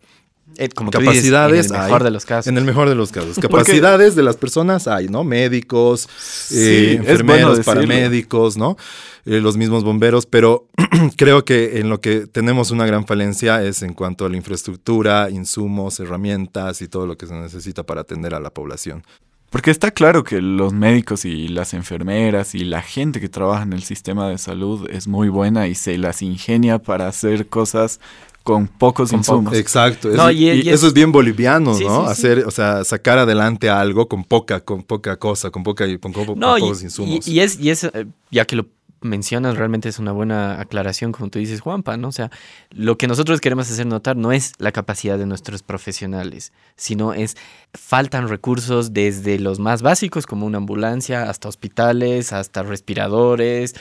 Eh, 0.58 0.70
como 0.70 0.90
capacidades 0.90 1.70
en 1.70 1.76
el 1.76 1.82
mejor 1.82 2.04
de 2.04 2.12
los 2.12 2.26
casos. 2.26 2.48
En 2.48 2.58
el 2.58 2.64
mejor 2.64 2.88
de 2.88 2.96
los 2.96 3.12
casos. 3.12 3.38
Capacidades 3.42 4.16
de 4.16 4.24
las 4.24 4.38
personas 4.38 4.88
hay, 4.88 5.10
¿no? 5.10 5.24
Médicos, 5.24 6.08
eh, 6.52 6.96
enfermeros, 6.98 7.60
paramédicos, 7.62 8.56
¿no? 8.56 8.78
Eh, 9.26 9.42
los 9.42 9.58
mismos 9.58 9.84
bomberos, 9.84 10.26
pero 10.26 10.68
creo 11.18 11.44
que 11.44 11.80
en 11.80 11.90
lo 11.90 12.00
que 12.00 12.28
tenemos 12.28 12.72
una 12.72 12.86
gran 12.86 13.06
falencia 13.06 13.64
es 13.64 13.82
en 13.82 13.94
cuanto 13.94 14.26
a 14.26 14.30
la 14.30 14.38
infraestructura, 14.38 15.30
insumos, 15.30 16.00
herramientas 16.00 16.82
y 16.82 16.88
todo 16.88 17.06
lo 17.06 17.18
que 17.18 17.26
se 17.26 17.34
necesita 17.34 17.84
para 17.84 18.02
atender 18.02 18.34
a 18.34 18.40
la 18.40 18.52
población. 18.52 19.04
Porque 19.50 19.72
está 19.72 19.92
claro 19.92 20.24
que 20.24 20.42
los 20.42 20.74
médicos 20.74 21.24
y 21.24 21.48
las 21.48 21.74
enfermeras 21.74 22.56
y 22.56 22.66
la 22.66 22.82
gente 22.82 23.22
que 23.22 23.30
trabaja 23.30 23.64
en 23.64 23.74
el 23.74 23.84
sistema 23.84 24.28
de 24.30 24.38
salud 24.38 24.90
es 24.90 25.08
muy 25.08 25.30
buena 25.30 25.68
y 25.68 25.76
se 25.76 25.98
las 25.98 26.22
ingenia 26.22 26.80
para 26.80 27.08
hacer 27.08 27.48
cosas 27.48 28.00
con 28.44 28.68
pocos 28.68 29.12
insumos. 29.12 29.56
Exacto. 29.56 30.12
Eso, 30.12 30.30
y, 30.30 30.70
eso 30.70 30.88
es 30.88 30.94
bien 30.94 31.12
boliviano, 31.12 31.80
¿no? 31.80 32.04
Hacer, 32.04 32.46
o 32.46 32.52
sea, 32.52 32.84
sacar 32.84 33.18
adelante 33.18 33.70
algo 33.70 34.08
con 34.08 34.24
poca, 34.24 34.60
con 34.60 34.84
poca 34.84 35.18
cosa, 35.18 35.50
con 35.50 35.64
poca 35.64 35.86
con, 36.00 36.12
pocos 36.12 36.84
insumos. 36.84 37.28
Y, 37.28 37.40
es, 37.40 37.60
y 37.60 37.72
es, 37.72 37.86
eh, 37.86 38.06
ya 38.30 38.46
que 38.46 38.56
lo 38.56 38.68
mencionas 39.06 39.58
realmente 39.58 39.90
es 39.90 40.00
una 40.00 40.12
buena 40.12 40.60
aclaración, 40.60 41.12
como 41.12 41.30
tú 41.30 41.40
dices, 41.40 41.62
Juanpa, 41.62 41.98
¿no? 41.98 42.10
O 42.10 42.12
sea, 42.12 42.32
lo 42.72 42.98
que 42.98 43.08
nosotros 43.08 43.40
queremos 43.40 43.72
hacer 43.72 43.86
notar 43.86 44.18
no 44.18 44.32
es 44.32 44.54
la 44.58 44.72
capacidad 44.72 45.18
de 45.18 45.26
nuestros 45.26 45.64
profesionales, 45.64 46.52
sino 46.76 47.14
es 47.14 47.38
faltan 47.74 48.28
recursos 48.28 48.94
desde 48.94 49.40
los 49.40 49.60
más 49.60 49.82
básicos, 49.82 50.26
como 50.26 50.46
una 50.46 50.58
ambulancia, 50.58 51.30
hasta 51.30 51.48
hospitales, 51.48 52.34
hasta 52.34 52.64
respiradores, 52.64 53.76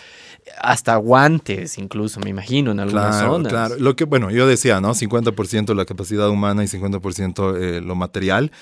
hasta 0.61 0.96
guantes, 0.96 1.78
incluso, 1.78 2.20
me 2.20 2.30
imagino, 2.30 2.70
en 2.70 2.80
algunas 2.80 3.18
zonas. 3.18 3.52
Claro, 3.52 3.76
lo 3.78 3.96
que, 3.96 4.04
bueno, 4.04 4.30
yo 4.30 4.46
decía, 4.46 4.80
¿no? 4.80 4.94
50% 4.94 5.74
la 5.74 5.85
capacidad 5.85 6.28
humana 6.28 6.64
y 6.64 6.66
50% 6.66 7.57
eh, 7.59 7.80
lo 7.80 7.94
material. 7.94 8.52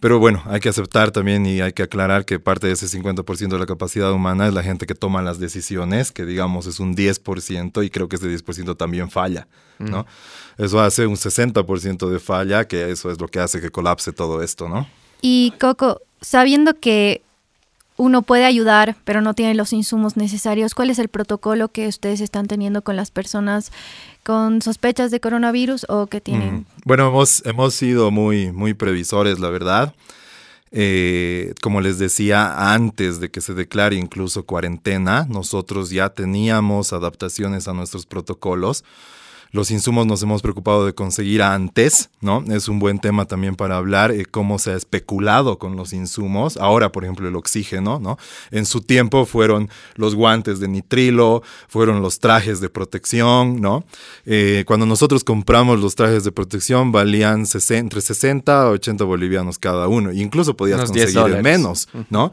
Pero 0.00 0.20
bueno, 0.20 0.42
hay 0.46 0.60
que 0.60 0.68
aceptar 0.68 1.10
también 1.10 1.44
y 1.44 1.60
hay 1.60 1.72
que 1.72 1.82
aclarar 1.82 2.24
que 2.24 2.38
parte 2.38 2.68
de 2.68 2.74
ese 2.74 2.86
50% 2.86 3.48
de 3.48 3.58
la 3.58 3.66
capacidad 3.66 4.12
humana 4.12 4.46
es 4.46 4.54
la 4.54 4.62
gente 4.62 4.86
que 4.86 4.94
toma 4.94 5.22
las 5.22 5.40
decisiones, 5.40 6.12
que 6.12 6.24
digamos 6.24 6.66
es 6.66 6.78
un 6.78 6.94
10% 6.94 7.84
y 7.84 7.90
creo 7.90 8.08
que 8.08 8.16
ese 8.16 8.28
10% 8.28 8.76
también 8.76 9.10
falla, 9.10 9.48
¿no? 9.78 10.06
Eso 10.56 10.80
hace 10.80 11.06
un 11.06 11.16
60% 11.16 12.08
de 12.10 12.20
falla, 12.20 12.66
que 12.66 12.90
eso 12.92 13.10
es 13.10 13.20
lo 13.20 13.26
que 13.26 13.40
hace 13.40 13.60
que 13.60 13.70
colapse 13.70 14.12
todo 14.12 14.40
esto, 14.40 14.68
¿no? 14.68 14.88
Y 15.20 15.52
Coco, 15.58 16.00
sabiendo 16.20 16.78
que 16.78 17.22
uno 17.98 18.22
puede 18.22 18.44
ayudar, 18.44 18.96
pero 19.04 19.20
no 19.20 19.34
tiene 19.34 19.54
los 19.54 19.72
insumos 19.72 20.16
necesarios. 20.16 20.74
¿Cuál 20.74 20.88
es 20.88 20.98
el 20.98 21.08
protocolo 21.08 21.68
que 21.68 21.88
ustedes 21.88 22.20
están 22.20 22.46
teniendo 22.46 22.82
con 22.82 22.96
las 22.96 23.10
personas 23.10 23.72
con 24.22 24.62
sospechas 24.62 25.10
de 25.10 25.20
coronavirus 25.20 25.84
o 25.88 26.06
que 26.06 26.20
tienen? 26.20 26.54
Mm. 26.54 26.64
Bueno, 26.84 27.08
hemos, 27.08 27.44
hemos 27.44 27.74
sido 27.74 28.10
muy, 28.10 28.52
muy 28.52 28.72
previsores, 28.72 29.40
la 29.40 29.50
verdad. 29.50 29.94
Eh, 30.70 31.54
como 31.60 31.80
les 31.80 31.98
decía, 31.98 32.72
antes 32.72 33.18
de 33.20 33.30
que 33.30 33.40
se 33.40 33.54
declare 33.54 33.96
incluso 33.96 34.44
cuarentena, 34.44 35.26
nosotros 35.28 35.90
ya 35.90 36.10
teníamos 36.10 36.92
adaptaciones 36.92 37.66
a 37.66 37.72
nuestros 37.72 38.06
protocolos 38.06 38.84
los 39.50 39.70
insumos 39.70 40.06
nos 40.06 40.22
hemos 40.22 40.42
preocupado 40.42 40.84
de 40.84 40.94
conseguir 40.94 41.42
antes, 41.42 42.10
¿no? 42.20 42.44
Es 42.48 42.68
un 42.68 42.78
buen 42.78 42.98
tema 42.98 43.24
también 43.24 43.56
para 43.56 43.76
hablar 43.76 44.10
eh, 44.10 44.26
cómo 44.26 44.58
se 44.58 44.72
ha 44.72 44.76
especulado 44.76 45.58
con 45.58 45.76
los 45.76 45.92
insumos. 45.92 46.56
Ahora, 46.56 46.92
por 46.92 47.04
ejemplo, 47.04 47.28
el 47.28 47.36
oxígeno, 47.36 47.98
¿no? 47.98 48.18
En 48.50 48.66
su 48.66 48.80
tiempo 48.80 49.24
fueron 49.24 49.70
los 49.94 50.14
guantes 50.14 50.60
de 50.60 50.68
nitrilo, 50.68 51.42
fueron 51.68 52.02
los 52.02 52.18
trajes 52.18 52.60
de 52.60 52.68
protección, 52.68 53.60
¿no? 53.60 53.84
Eh, 54.26 54.64
cuando 54.66 54.86
nosotros 54.86 55.24
compramos 55.24 55.80
los 55.80 55.94
trajes 55.94 56.24
de 56.24 56.32
protección 56.32 56.92
valían 56.92 57.44
entre 57.70 58.00
60 58.00 58.62
a 58.62 58.70
80 58.70 59.04
bolivianos 59.04 59.58
cada 59.58 59.88
uno. 59.88 60.12
incluso 60.12 60.56
podías 60.56 60.84
conseguir 60.84 61.42
menos, 61.42 61.88
¿no? 62.10 62.32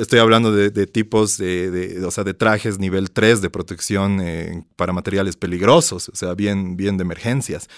Estoy 0.00 0.18
hablando 0.18 0.52
de, 0.52 0.86
tipos 0.86 1.38
de, 1.38 2.02
o 2.04 2.10
sea, 2.10 2.24
de 2.24 2.34
trajes 2.34 2.78
nivel 2.78 3.10
3 3.10 3.40
de 3.40 3.50
protección 3.50 4.20
eh, 4.20 4.64
para 4.76 4.92
materiales 4.92 5.36
peligrosos, 5.36 6.08
o 6.08 6.16
sea, 6.16 6.34
bien, 6.34 6.76
bien 6.76 6.96
de 6.96 7.02
emergencias. 7.02 7.68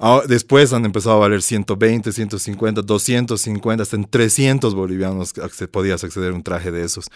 Ah, 0.00 0.22
después 0.28 0.72
han 0.72 0.84
empezado 0.84 1.16
a 1.16 1.20
valer 1.20 1.42
120, 1.42 2.12
150, 2.12 2.82
250, 2.82 3.82
hasta 3.82 3.96
en 3.96 4.04
300 4.04 4.74
bolivianos 4.74 5.34
podías 5.70 6.04
acceder 6.04 6.32
a 6.32 6.34
un 6.34 6.42
traje 6.42 6.70
de 6.70 6.84
esos. 6.84 7.06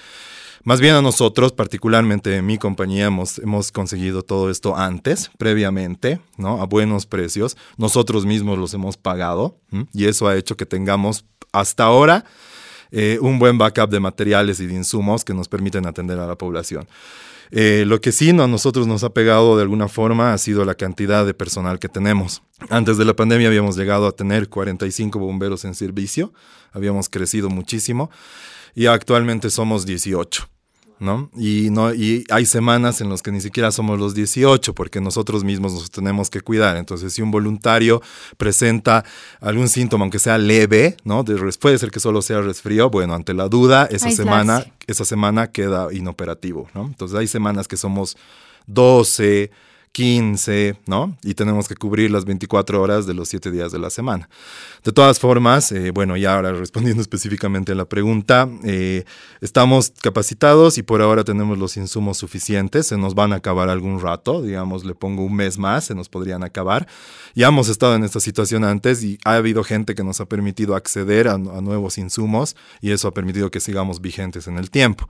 Más 0.65 0.81
bien 0.81 0.95
a 0.95 1.03
nosotros, 1.03 1.53
particularmente 1.53 2.37
en 2.37 2.47
mi 2.47 2.59
compañía, 2.59 3.07
hemos, 3.07 3.39
hemos 3.39 3.73
conseguido 3.73 4.23
todo 4.23 4.51
esto 4.51 4.77
antes, 4.77 5.31
previamente, 5.37 6.21
¿no? 6.37 6.61
A 6.61 6.67
buenos 6.67 7.07
precios. 7.07 7.57
Nosotros 7.77 8.27
mismos 8.27 8.59
los 8.59 8.73
hemos 8.75 8.97
pagado 8.97 9.59
y 9.93 10.07
eso 10.07 10.29
ha 10.29 10.37
hecho 10.37 10.57
que 10.57 10.67
tengamos 10.67 11.25
hasta 11.53 11.85
ahora 11.85 12.25
eh, 12.93 13.19
un 13.21 13.39
buen 13.39 13.59
backup 13.59 13.91
de 13.91 13.99
materiales 13.99 14.61
y 14.61 14.67
de 14.67 14.75
insumos 14.75 15.25
que 15.25 15.35
nos 15.35 15.49
permiten 15.49 15.87
atender 15.87 16.19
a 16.19 16.27
la 16.27 16.37
población. 16.37 16.87
Eh, 17.51 17.85
lo 17.87 18.01
que 18.01 18.13
sí 18.13 18.31
a 18.31 18.33
nosotros 18.33 18.87
nos 18.87 19.05
ha 19.05 19.13
pegado 19.13 19.57
de 19.57 19.63
alguna 19.63 19.89
forma 19.89 20.33
ha 20.33 20.39
sido 20.39 20.65
la 20.65 20.75
cantidad 20.75 21.27
de 21.27 21.35
personal 21.35 21.79
que 21.79 21.89
tenemos. 21.89 22.43
Antes 22.71 22.97
de 22.97 23.05
la 23.05 23.15
pandemia 23.15 23.49
habíamos 23.49 23.77
llegado 23.77 24.07
a 24.07 24.13
tener 24.13 24.49
45 24.49 25.19
bomberos 25.19 25.65
en 25.65 25.75
servicio, 25.75 26.33
habíamos 26.73 27.09
crecido 27.11 27.51
muchísimo 27.51 28.11
y 28.75 28.87
actualmente 28.87 29.51
somos 29.51 29.85
18. 29.85 30.49
¿No? 31.03 31.31
Y, 31.37 31.69
no, 31.71 31.93
y 31.93 32.25
hay 32.31 32.47
semanas 32.47 33.01
en 33.01 33.11
las 33.11 33.23
que 33.23 33.33
ni 33.33 33.41
siquiera 33.41 33.73
somos 33.73 33.99
los 33.99 34.15
18 34.15 34.73
porque 34.75 35.01
nosotros 35.01 35.43
mismos 35.43 35.73
nos 35.75 35.91
tenemos 35.91 36.31
que 36.31 36.41
cuidar. 36.41 36.77
Entonces, 36.77 37.13
si 37.13 37.23
un 37.23 37.31
voluntario 37.31 38.01
presenta 38.37 39.05
algún 39.41 39.69
síntoma, 39.69 40.05
aunque 40.05 40.21
sea 40.21 40.39
leve, 40.39 40.97
¿no? 41.05 41.25
puede 41.61 41.79
ser 41.79 41.91
que 41.91 42.01
solo 42.01 42.23
sea 42.23 42.41
resfrío, 42.41 42.89
bueno, 42.89 43.15
ante 43.15 43.35
la 43.35 43.49
duda, 43.49 43.87
esa 43.91 44.11
semana, 44.11 44.65
esa 44.87 45.05
semana 45.05 45.49
queda 45.49 45.93
inoperativo, 45.93 46.69
¿no? 46.73 46.87
Entonces, 46.87 47.19
hay 47.19 47.27
semanas 47.27 47.67
que 47.67 47.77
somos 47.77 48.17
12, 48.67 49.51
15, 49.93 50.79
¿no? 50.87 51.17
Y 51.23 51.35
tenemos 51.35 51.69
que 51.69 51.77
cubrir 51.77 52.11
las 52.11 52.25
24 52.25 52.81
horas 52.81 53.07
de 53.07 53.13
los 53.13 53.29
7 53.29 53.51
días 53.51 53.73
de 53.73 53.79
la 53.79 53.91
semana. 53.91 54.29
De 54.85 54.91
todas 54.91 55.21
formas, 55.21 55.71
eh, 55.71 55.91
bueno, 55.91 56.17
ya 56.17 56.35
ahora 56.35 56.53
respondiendo 56.53 57.03
específicamente 57.03 57.73
a 57.73 57.75
la 57.75 57.85
pregunta, 57.85 58.49
eh, 58.65 59.05
estamos 59.43 59.93
capacitados 60.01 60.79
y 60.79 60.83
por 60.83 61.03
ahora 61.03 61.25
tenemos 61.25 61.59
los 61.59 61.77
insumos 61.77 62.17
suficientes, 62.17 62.87
se 62.87 62.97
nos 62.97 63.15
van 63.15 63.35
a 63.35 63.37
acabar 63.37 63.69
algún 63.69 64.01
rato, 64.01 64.41
digamos, 64.41 64.85
le 64.85 64.95
pongo 64.95 65.25
un 65.25 65.37
mes 65.37 65.59
más, 65.59 65.85
se 65.85 65.95
nos 65.95 66.09
podrían 66.09 66.43
acabar. 66.43 66.89
Ya 67.35 67.49
hemos 67.49 67.69
estado 67.69 67.95
en 67.95 68.05
esta 68.05 68.21
situación 68.21 68.65
antes 68.65 69.05
y 69.05 69.19
ha 69.25 69.35
habido 69.35 69.63
gente 69.63 69.95
que 69.95 70.05
nos 70.05 70.21
ha 70.21 70.27
permitido 70.27 70.75
acceder 70.75 71.29
a, 71.29 71.37
nuevos 71.37 71.99
insumos 71.99 72.57
y 72.81 72.93
eso 72.93 73.09
ha 73.09 73.15
permitido 73.15 73.51
que 73.51 73.61
sigamos 73.61 74.01
vigentes 74.01 74.47
en 74.47 74.57
el 74.57 74.71
tiempo. 74.71 75.09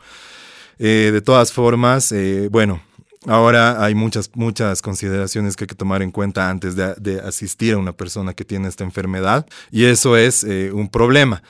Eh, 0.78 1.10
de 1.12 1.20
todas 1.20 1.52
formas, 1.52 2.12
bueno, 2.50 2.80
Ahora 3.26 3.84
hay 3.84 3.94
muchas, 3.94 4.30
muchas 4.34 4.82
consideraciones 4.82 5.54
que 5.54 5.64
hay 5.64 5.68
que 5.68 5.74
tomar 5.74 6.02
en 6.02 6.10
cuenta 6.10 6.50
antes 6.50 6.74
de, 6.74 7.20
asistir 7.20 7.74
a 7.74 7.78
una 7.78 7.92
persona 7.92 8.34
que 8.34 8.44
tiene 8.44 8.68
esta 8.68 8.82
enfermedad 8.82 9.46
y 9.70 9.84
eso 9.84 10.16
es 10.16 10.42
eh, 10.44 10.72
un 10.72 10.88
problema. 10.88 11.42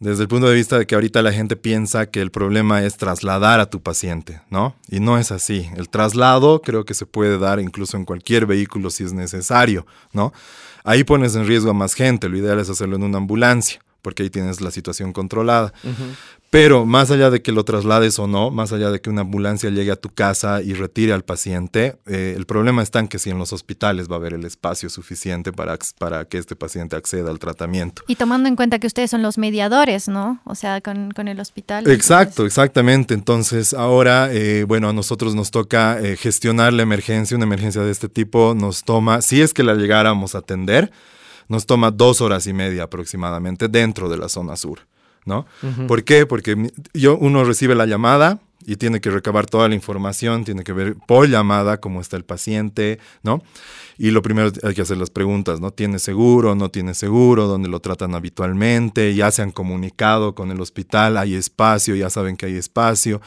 desde 0.00 0.22
el 0.22 0.28
punto 0.28 0.48
de 0.48 0.54
vista 0.54 0.78
de 0.78 0.86
que 0.86 0.94
ahorita 0.94 1.22
la 1.22 1.32
gente 1.32 1.56
piensa 1.56 2.06
que 2.06 2.20
el 2.20 2.30
problema 2.30 2.82
es 2.82 2.98
trasladar 2.98 3.60
a 3.60 3.70
tu 3.70 3.80
paciente, 3.80 4.42
¿no? 4.50 4.74
Y 4.88 5.00
no 5.00 5.16
es 5.16 5.32
así. 5.32 5.70
El 5.76 5.88
traslado 5.88 6.60
creo 6.60 6.84
que 6.84 6.92
se 6.92 7.06
puede 7.06 7.38
dar 7.38 7.58
incluso 7.58 7.96
en 7.96 8.04
cualquier 8.04 8.44
vehículo 8.44 8.90
si 8.90 9.04
es 9.04 9.14
necesario, 9.14 9.86
¿no? 10.12 10.32
Ahí 10.82 11.04
pones 11.04 11.34
en 11.36 11.46
riesgo 11.46 11.70
a 11.70 11.74
más 11.74 11.94
gente, 11.94 12.28
lo 12.28 12.36
ideal 12.36 12.58
es 12.58 12.68
hacerlo 12.68 12.96
en 12.96 13.04
una 13.04 13.16
ambulancia 13.16 13.80
porque 14.04 14.22
ahí 14.22 14.28
tienes 14.28 14.60
la 14.60 14.70
situación 14.70 15.14
controlada. 15.14 15.72
Pero 16.54 16.86
más 16.86 17.10
allá 17.10 17.30
de 17.30 17.42
que 17.42 17.50
lo 17.50 17.64
traslades 17.64 18.16
o 18.20 18.28
no, 18.28 18.52
más 18.52 18.72
allá 18.72 18.92
de 18.92 19.00
que 19.00 19.10
una 19.10 19.22
ambulancia 19.22 19.70
llegue 19.70 19.90
a 19.90 19.96
tu 19.96 20.10
casa 20.10 20.62
y 20.62 20.72
retire 20.74 21.12
al 21.12 21.24
paciente, 21.24 21.96
eh, 22.06 22.34
el 22.36 22.46
problema 22.46 22.80
está 22.80 23.00
en 23.00 23.08
que 23.08 23.18
si 23.18 23.30
en 23.30 23.38
los 23.38 23.52
hospitales 23.52 24.08
va 24.08 24.14
a 24.14 24.18
haber 24.18 24.34
el 24.34 24.44
espacio 24.44 24.88
suficiente 24.88 25.52
para, 25.52 25.76
para 25.98 26.26
que 26.26 26.38
este 26.38 26.54
paciente 26.54 26.94
acceda 26.94 27.32
al 27.32 27.40
tratamiento. 27.40 28.02
Y 28.06 28.14
tomando 28.14 28.48
en 28.48 28.54
cuenta 28.54 28.78
que 28.78 28.86
ustedes 28.86 29.10
son 29.10 29.20
los 29.20 29.36
mediadores, 29.36 30.06
¿no? 30.06 30.40
O 30.44 30.54
sea, 30.54 30.80
con, 30.80 31.10
con 31.10 31.26
el 31.26 31.40
hospital. 31.40 31.90
Exacto, 31.90 32.46
exactamente. 32.46 33.14
Entonces, 33.14 33.74
ahora, 33.74 34.32
eh, 34.32 34.62
bueno, 34.62 34.88
a 34.88 34.92
nosotros 34.92 35.34
nos 35.34 35.50
toca 35.50 36.00
eh, 36.00 36.16
gestionar 36.16 36.72
la 36.72 36.84
emergencia. 36.84 37.36
Una 37.36 37.46
emergencia 37.46 37.82
de 37.82 37.90
este 37.90 38.08
tipo 38.08 38.54
nos 38.54 38.84
toma, 38.84 39.22
si 39.22 39.42
es 39.42 39.52
que 39.52 39.64
la 39.64 39.74
llegáramos 39.74 40.36
a 40.36 40.38
atender, 40.38 40.92
nos 41.48 41.66
toma 41.66 41.90
dos 41.90 42.20
horas 42.20 42.46
y 42.46 42.52
media 42.52 42.84
aproximadamente 42.84 43.66
dentro 43.66 44.08
de 44.08 44.18
la 44.18 44.28
zona 44.28 44.54
sur. 44.54 44.86
¿No? 45.24 45.46
¿Por 45.86 46.04
qué? 46.04 46.26
Porque 46.26 46.70
yo, 46.92 47.16
uno 47.16 47.44
recibe 47.44 47.74
la 47.74 47.86
llamada 47.86 48.40
y 48.66 48.76
tiene 48.76 49.00
que 49.00 49.10
recabar 49.10 49.46
toda 49.46 49.68
la 49.68 49.74
información, 49.74 50.44
tiene 50.44 50.64
que 50.64 50.72
ver 50.72 50.96
por 51.06 51.28
llamada 51.28 51.80
cómo 51.80 52.00
está 52.00 52.16
el 52.16 52.24
paciente, 52.24 52.98
¿no? 53.22 53.42
Y 53.98 54.10
lo 54.10 54.22
primero 54.22 54.50
hay 54.62 54.74
que 54.74 54.82
hacer 54.82 54.96
las 54.96 55.10
preguntas, 55.10 55.60
¿no? 55.60 55.70
¿Tiene 55.70 55.98
seguro? 55.98 56.54
¿No 56.54 56.70
tiene 56.70 56.94
seguro? 56.94 57.46
¿Dónde 57.46 57.68
lo 57.68 57.80
tratan 57.80 58.14
habitualmente? 58.14 59.14
¿Ya 59.14 59.30
se 59.30 59.42
han 59.42 59.52
comunicado 59.52 60.34
con 60.34 60.50
el 60.50 60.60
hospital? 60.60 61.16
¿Hay 61.16 61.34
espacio? 61.34 61.94
¿Ya 61.94 62.10
saben 62.10 62.36
que 62.36 62.46
hay 62.46 62.56
espacio? 62.56 63.20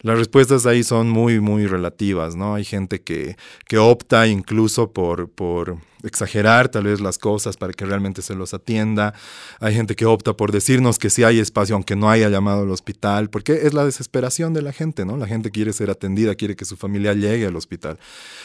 Las 0.00 0.18
respuestas 0.18 0.66
ahí 0.66 0.82
son 0.84 1.08
muy, 1.08 1.40
muy 1.40 1.66
relativas, 1.66 2.36
¿no? 2.36 2.54
Hay 2.54 2.64
gente 2.64 3.00
que, 3.00 3.36
que 3.66 3.78
opta 3.78 4.26
incluso 4.26 4.92
por, 4.92 5.30
por 5.30 5.78
exagerar 6.04 6.68
tal 6.68 6.84
vez 6.84 7.00
las 7.00 7.18
cosas 7.18 7.56
para 7.56 7.72
que 7.72 7.84
realmente 7.84 8.22
se 8.22 8.34
los 8.34 8.54
atienda. 8.54 9.14
Hay 9.60 9.74
gente 9.74 9.96
que 9.96 10.06
opta 10.06 10.34
por 10.34 10.52
decirnos 10.52 10.98
que 10.98 11.10
sí 11.10 11.24
hay 11.24 11.38
espacio 11.38 11.74
aunque 11.74 11.96
no 11.96 12.10
haya 12.10 12.28
llamado 12.28 12.62
al 12.62 12.70
hospital, 12.70 13.30
porque 13.30 13.66
es 13.66 13.74
la 13.74 13.84
desesperación 13.84 14.54
de 14.54 14.62
la 14.62 14.72
gente, 14.72 15.04
¿no? 15.04 15.16
La 15.16 15.26
gente 15.26 15.50
quiere 15.50 15.72
ser 15.72 15.90
atendida, 15.90 16.34
quiere 16.34 16.56
que 16.56 16.64
su 16.64 16.76
familia 16.76 17.14
llegue 17.14 17.46
al 17.46 17.56
hospital. 17.56 17.98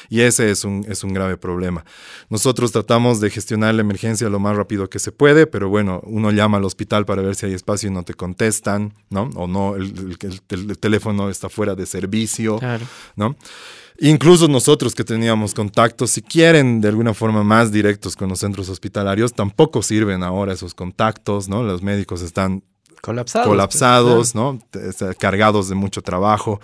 Y 0.10 0.22
ese 0.22 0.52
es 0.52 0.64
un, 0.64 0.86
es 0.88 1.04
un 1.04 1.14
grave 1.14 1.38
problema. 1.38 1.86
Nosotros 2.30 2.72
tratamos 2.72 3.20
de 3.20 3.30
gestionar 3.30 3.76
la 3.76 3.82
emergencia 3.82 4.30
lo 4.30 4.40
más 4.40 4.56
rápido 4.56 4.90
que 4.90 5.00
se 5.00 5.12
puede, 5.12 5.48
pero 5.48 5.70
bueno, 5.70 6.02
uno 6.06 6.32
llama 6.32 6.58
al 6.58 6.66
hospital 6.66 7.06
para 7.06 7.22
ver 7.22 7.36
si 7.36 7.46
hay 7.46 7.54
espacio 7.54 7.90
y 7.90 7.94
no 7.94 8.04
te 8.04 8.14
contestan, 8.14 8.94
¿no? 9.10 9.30
O 9.36 9.48
no, 9.48 9.76
el, 9.76 10.18
el 10.50 10.78
teléfono 10.78 11.30
está 11.30 11.50
fuera 11.50 11.76
de 11.76 11.86
servicio, 11.86 12.58
claro. 12.58 12.86
¿no? 13.16 13.36
Incluso 14.02 14.48
nosotros 14.48 14.96
que 14.96 15.04
teníamos 15.04 15.54
contactos, 15.54 16.12
si 16.12 16.22
quieren 16.22 16.80
de 16.80 16.88
alguna 16.88 17.14
forma 17.14 17.44
más 17.44 17.72
directos 17.72 18.16
con 18.16 18.30
los 18.30 18.40
centros 18.40 18.70
hospitalarios, 18.70 19.34
tampoco 19.34 19.82
sirven 19.82 20.24
ahora 20.24 20.54
esos 20.54 20.74
contactos, 20.74 21.50
¿no? 21.50 21.64
Los 21.64 21.82
médicos 21.82 22.22
están 22.22 22.64
colapsados, 23.02 23.48
colapsados 23.48 24.36
¿no? 24.36 24.60
Cargados 25.18 25.68
de 25.68 25.76
mucho 25.76 26.02
trabajo. 26.02 26.62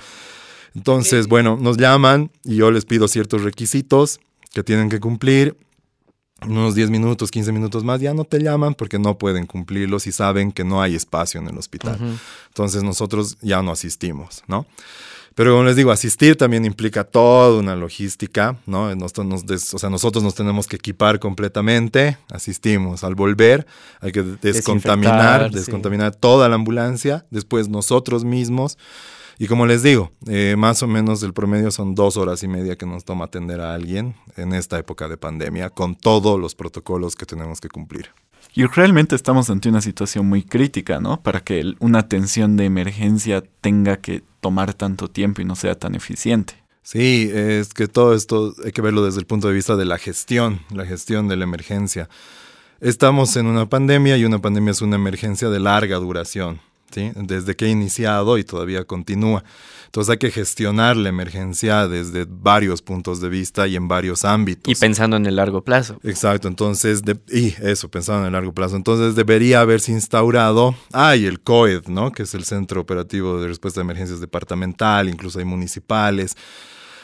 Entonces, 0.76 1.28
bueno, 1.28 1.58
nos 1.60 1.78
llaman 1.78 2.32
y 2.43 2.58
yo 2.58 2.71
les 2.71 2.86
pido 2.86 3.08
ciertos 3.08 3.43
requisitos 3.43 4.19
que 4.54 4.63
tienen 4.63 4.89
que 4.89 5.00
cumplir. 5.00 5.58
Unos 6.45 6.76
10 6.76 6.89
minutos, 6.89 7.32
15 7.32 7.52
minutos 7.54 7.84
más, 7.84 8.02
ya 8.02 8.13
no 8.13 8.26
te 8.26 8.39
llaman 8.39 8.76
porque 8.76 9.00
no 9.00 9.17
pueden 9.17 9.45
cumplirlos 9.45 10.06
y 10.06 10.12
saben 10.12 10.52
que 10.52 10.63
no 10.63 10.82
hay 10.82 10.95
espacio 10.95 11.39
en 11.39 11.48
el 11.48 11.58
hospital. 11.58 11.98
Entonces 12.48 12.84
nosotros 12.84 13.38
ya 13.41 13.62
no 13.62 13.71
asistimos, 13.71 14.43
¿no? 14.48 14.65
Pero 15.36 15.52
como 15.52 15.65
les 15.65 15.76
digo, 15.76 15.91
asistir 15.91 16.38
también 16.38 16.63
implica 16.63 17.04
toda 17.04 17.60
una 17.60 17.76
logística, 17.76 18.58
¿no? 18.65 18.95
Nosotros 18.95 19.28
nos, 19.28 19.74
o 19.74 19.78
sea, 19.78 19.89
nosotros 19.89 20.24
nos 20.24 20.34
tenemos 20.34 20.65
que 20.65 20.78
equipar 20.78 21.19
completamente, 21.19 22.17
asistimos. 22.32 23.04
Al 23.04 23.15
volver 23.15 23.67
hay 24.00 24.13
que 24.13 24.24
descontaminar, 24.24 25.52
descontaminar 25.52 26.15
toda 26.15 26.48
la 26.48 26.56
ambulancia, 26.56 27.26
después 27.32 27.67
nosotros 27.67 28.24
mismos. 28.24 28.78
Y 29.38 29.48
como 29.48 29.65
les 29.65 29.84
digo, 29.84 30.13
eh, 30.28 30.56
más 30.58 30.82
o 30.84 30.88
menos 30.88 31.21
el 31.21 31.34
promedio 31.34 31.69
son 31.69 31.95
dos 31.95 32.15
horas 32.15 32.41
y 32.43 32.48
media 32.48 32.78
que 32.78 32.86
nos 32.86 33.04
toma 33.04 33.26
atender 33.26 33.60
a 33.60 33.74
alguien 33.74 34.15
en 34.38 34.54
esta 34.54 34.80
época 34.80 35.10
de 35.10 35.17
pandemia, 35.17 35.69
con 35.69 35.95
todos 35.95 36.39
los 36.39 36.56
protocolos 36.56 37.17
que 37.17 37.26
tenemos 37.26 37.60
que 37.60 37.67
cumplir. 37.67 38.12
Y 38.54 38.65
realmente 38.67 39.15
estamos 39.15 39.50
ante 39.50 39.67
una 39.67 39.82
situación 39.82 40.28
muy 40.28 40.43
crítica, 40.43 41.02
¿no? 41.02 41.21
Para 41.21 41.41
que 41.41 41.74
una 41.80 42.00
atención 42.00 42.56
de 42.56 42.63
emergencia 42.63 43.43
tenga 43.60 43.98
que 43.98 44.24
tomar 44.45 44.75
tanto 44.75 45.08
tiempo 45.08 45.41
y 45.41 45.45
no 45.45 45.55
sea 45.55 45.73
tan 45.73 45.95
eficiente. 45.95 46.53
Sí, 46.84 47.31
es 47.34 47.73
que 47.73 47.88
todo 47.88 48.13
esto 48.13 48.53
hay 48.63 48.73
que 48.73 48.81
verlo 48.84 49.03
desde 49.03 49.19
el 49.19 49.25
punto 49.25 49.47
de 49.47 49.55
vista 49.55 49.75
de 49.75 49.86
la 49.86 49.97
gestión, 49.97 50.60
la 50.69 50.86
gestión 50.86 51.27
de 51.27 51.36
la 51.36 51.45
emergencia. 51.45 52.10
Estamos 52.79 53.36
en 53.38 53.47
una 53.47 53.67
pandemia 53.67 54.17
y 54.17 54.23
una 54.23 54.38
pandemia 54.38 54.69
es 54.69 54.84
una 54.84 54.97
emergencia 54.97 55.49
de 55.49 55.60
larga 55.60 55.97
duración, 55.97 56.62
¿sí? 56.95 57.12
Desde 57.15 57.55
que 57.55 57.65
ha 57.65 57.69
iniciado 57.69 58.38
y 58.38 58.43
todavía 58.43 58.86
continúa. 58.86 59.43
Entonces 59.86 60.12
hay 60.12 60.17
que 60.17 60.31
gestionar 60.31 60.95
la 60.95 61.10
emergencia 61.10 61.88
desde 61.88 62.25
varios 62.27 62.81
puntos 62.81 63.21
de 63.21 63.29
vista 63.29 63.67
y 63.67 63.75
en 63.75 63.88
varios 63.88 64.25
ámbitos. 64.25 64.71
Y 64.71 64.75
pensando 64.75 65.17
en 65.17 65.25
el 65.25 65.36
largo 65.36 65.63
plazo. 65.63 65.99
Exacto, 66.03 66.47
entonces, 66.47 67.01
y 67.29 67.53
eso, 67.62 67.89
pensando 67.89 68.21
en 68.21 68.27
el 68.27 68.34
largo 68.34 68.53
plazo. 68.53 68.75
Entonces 68.75 69.15
debería 69.15 69.62
haberse 69.62 69.91
instaurado, 69.91 70.75
hay 70.91 71.25
el 71.25 71.41
COED, 71.41 71.88
¿no? 71.88 72.12
Que 72.12 72.23
es 72.23 72.34
el 72.34 72.45
Centro 72.45 72.81
Operativo 72.81 73.39
de 73.39 73.47
Respuesta 73.47 73.81
a 73.81 73.84
Emergencias 73.84 74.19
Departamental, 74.19 75.10
incluso 75.10 75.39
hay 75.39 75.45
municipales. 75.45 76.36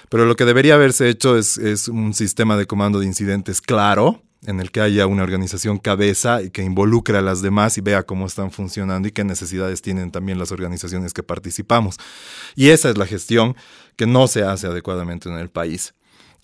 Pero 0.09 0.25
lo 0.25 0.35
que 0.35 0.45
debería 0.45 0.75
haberse 0.75 1.09
hecho 1.09 1.37
es, 1.37 1.57
es 1.57 1.87
un 1.87 2.13
sistema 2.13 2.57
de 2.57 2.65
comando 2.65 2.99
de 2.99 3.05
incidentes 3.05 3.61
claro, 3.61 4.21
en 4.45 4.59
el 4.59 4.71
que 4.71 4.81
haya 4.81 5.05
una 5.05 5.23
organización 5.23 5.77
cabeza 5.77 6.41
y 6.41 6.49
que 6.49 6.63
involucre 6.63 7.17
a 7.17 7.21
las 7.21 7.41
demás 7.41 7.77
y 7.77 7.81
vea 7.81 8.03
cómo 8.03 8.25
están 8.25 8.51
funcionando 8.51 9.07
y 9.07 9.11
qué 9.11 9.23
necesidades 9.23 9.81
tienen 9.81 10.11
también 10.11 10.39
las 10.39 10.51
organizaciones 10.51 11.13
que 11.13 11.23
participamos. 11.23 11.97
Y 12.55 12.69
esa 12.69 12.89
es 12.89 12.97
la 12.97 13.05
gestión 13.05 13.55
que 13.95 14.07
no 14.07 14.27
se 14.27 14.43
hace 14.43 14.67
adecuadamente 14.67 15.29
en 15.29 15.35
el 15.35 15.49
país. 15.49 15.93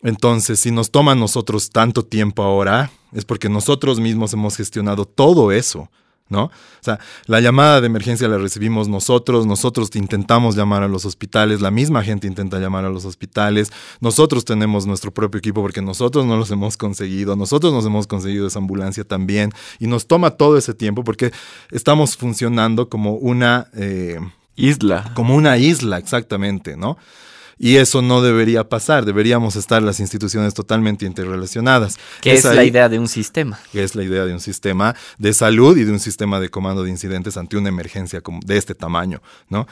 Entonces, 0.03 0.59
si 0.59 0.69
nos 0.69 0.91
toma 0.91 1.13
a 1.13 1.15
nosotros 1.15 1.71
tanto 1.71 2.03
tiempo 2.05 2.43
ahora, 2.43 2.91
es 3.13 3.25
porque 3.25 3.49
nosotros 3.49 3.99
mismos 3.99 4.31
hemos 4.33 4.55
gestionado 4.55 5.05
todo 5.05 5.51
eso. 5.51 5.89
¿No? 6.29 6.45
O 6.45 6.51
sea, 6.81 6.99
la 7.25 7.39
llamada 7.39 7.81
de 7.81 7.87
emergencia 7.87 8.27
la 8.27 8.37
recibimos 8.37 8.87
nosotros, 8.87 9.45
nosotros 9.45 9.95
intentamos 9.95 10.55
llamar 10.55 10.83
a 10.83 10.87
los 10.87 11.05
hospitales, 11.05 11.61
la 11.61 11.71
misma 11.71 12.03
gente 12.03 12.27
intenta 12.27 12.59
llamar 12.59 12.85
a 12.85 12.89
los 12.89 13.05
hospitales, 13.05 13.71
nosotros 13.99 14.45
tenemos 14.45 14.85
nuestro 14.85 15.13
propio 15.13 15.39
equipo 15.39 15.61
porque 15.61 15.81
nosotros 15.81 16.25
no 16.25 16.37
los 16.37 16.51
hemos 16.51 16.77
conseguido, 16.77 17.35
nosotros 17.35 17.73
nos 17.73 17.85
hemos 17.85 18.07
conseguido 18.07 18.47
esa 18.47 18.59
ambulancia 18.59 19.03
también 19.03 19.51
y 19.79 19.87
nos 19.87 20.07
toma 20.07 20.31
todo 20.31 20.57
ese 20.57 20.73
tiempo 20.73 21.03
porque 21.03 21.31
estamos 21.71 22.17
funcionando 22.17 22.89
como 22.89 23.13
una... 23.13 23.67
Eh, 23.73 24.19
isla. 24.57 25.11
Como 25.13 25.35
una 25.35 25.57
isla, 25.57 25.97
exactamente, 25.97 26.75
¿no? 26.75 26.97
Y 27.59 27.77
eso 27.77 28.01
no 28.01 28.21
debería 28.21 28.67
pasar, 28.69 29.05
deberíamos 29.05 29.55
estar 29.55 29.81
las 29.81 29.99
instituciones 29.99 30.53
totalmente 30.53 31.05
interrelacionadas. 31.05 31.97
Que 32.21 32.33
es, 32.33 32.43
la 32.43 32.63
idea 32.63 32.89
de 32.89 32.99
un 32.99 33.07
sistema. 33.07 33.59
Que 33.71 33.83
es 33.83 33.95
la 33.95 34.03
idea 34.03 34.25
de 34.25 34.33
un 34.33 34.39
sistema 34.39 34.95
de 35.17 35.33
salud 35.33 35.77
y 35.77 35.83
de 35.83 35.91
un 35.91 35.99
sistema 35.99 36.39
de 36.39 36.49
comando 36.49 36.83
de 36.83 36.89
incidentes 36.89 37.37
ante 37.37 37.57
una 37.57 37.69
emergencia 37.69 38.21
de 38.45 38.57
este 38.57 38.75
tamaño, 38.75 39.21
¿no? 39.49 39.67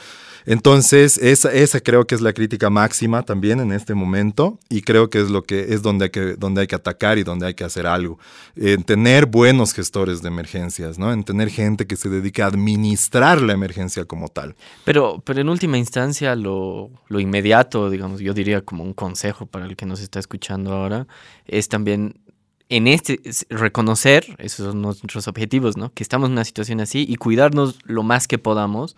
Entonces, 0.46 1.18
esa, 1.18 1.52
esa 1.52 1.80
creo 1.80 2.06
que 2.06 2.14
es 2.14 2.20
la 2.20 2.32
crítica 2.32 2.70
máxima 2.70 3.24
también 3.24 3.58
en 3.58 3.72
este 3.72 3.94
momento 3.94 4.60
y 4.68 4.82
creo 4.82 5.10
que 5.10 5.20
es 5.20 5.28
lo 5.28 5.42
que 5.42 5.74
es 5.74 5.82
donde 5.82 6.04
hay 6.04 6.10
que, 6.10 6.20
donde 6.36 6.60
hay 6.60 6.66
que 6.68 6.76
atacar 6.76 7.18
y 7.18 7.24
donde 7.24 7.46
hay 7.46 7.54
que 7.54 7.64
hacer 7.64 7.86
algo. 7.86 8.20
En 8.54 8.84
tener 8.84 9.26
buenos 9.26 9.74
gestores 9.74 10.22
de 10.22 10.28
emergencias, 10.28 10.98
¿no? 10.98 11.12
En 11.12 11.24
tener 11.24 11.50
gente 11.50 11.88
que 11.88 11.96
se 11.96 12.08
dedique 12.08 12.42
a 12.42 12.46
administrar 12.46 13.42
la 13.42 13.54
emergencia 13.54 14.04
como 14.04 14.28
tal. 14.28 14.54
Pero, 14.84 15.20
pero 15.24 15.40
en 15.40 15.48
última 15.48 15.78
instancia, 15.78 16.36
lo, 16.36 16.90
lo 17.08 17.18
inmediato, 17.18 17.90
digamos, 17.90 18.20
yo 18.20 18.32
diría 18.32 18.60
como 18.62 18.84
un 18.84 18.94
consejo 18.94 19.46
para 19.46 19.66
el 19.66 19.74
que 19.74 19.84
nos 19.84 20.00
está 20.00 20.20
escuchando 20.20 20.72
ahora, 20.72 21.08
es 21.46 21.68
también 21.68 22.20
en 22.68 22.88
este 22.88 23.20
reconocer, 23.48 24.34
esos 24.38 24.66
son 24.66 24.82
nuestros 24.82 25.28
objetivos, 25.28 25.76
¿no? 25.76 25.92
Que 25.92 26.02
estamos 26.02 26.26
en 26.26 26.32
una 26.32 26.44
situación 26.44 26.80
así 26.80 27.04
y 27.08 27.16
cuidarnos 27.16 27.78
lo 27.84 28.02
más 28.02 28.26
que 28.26 28.38
podamos 28.38 28.96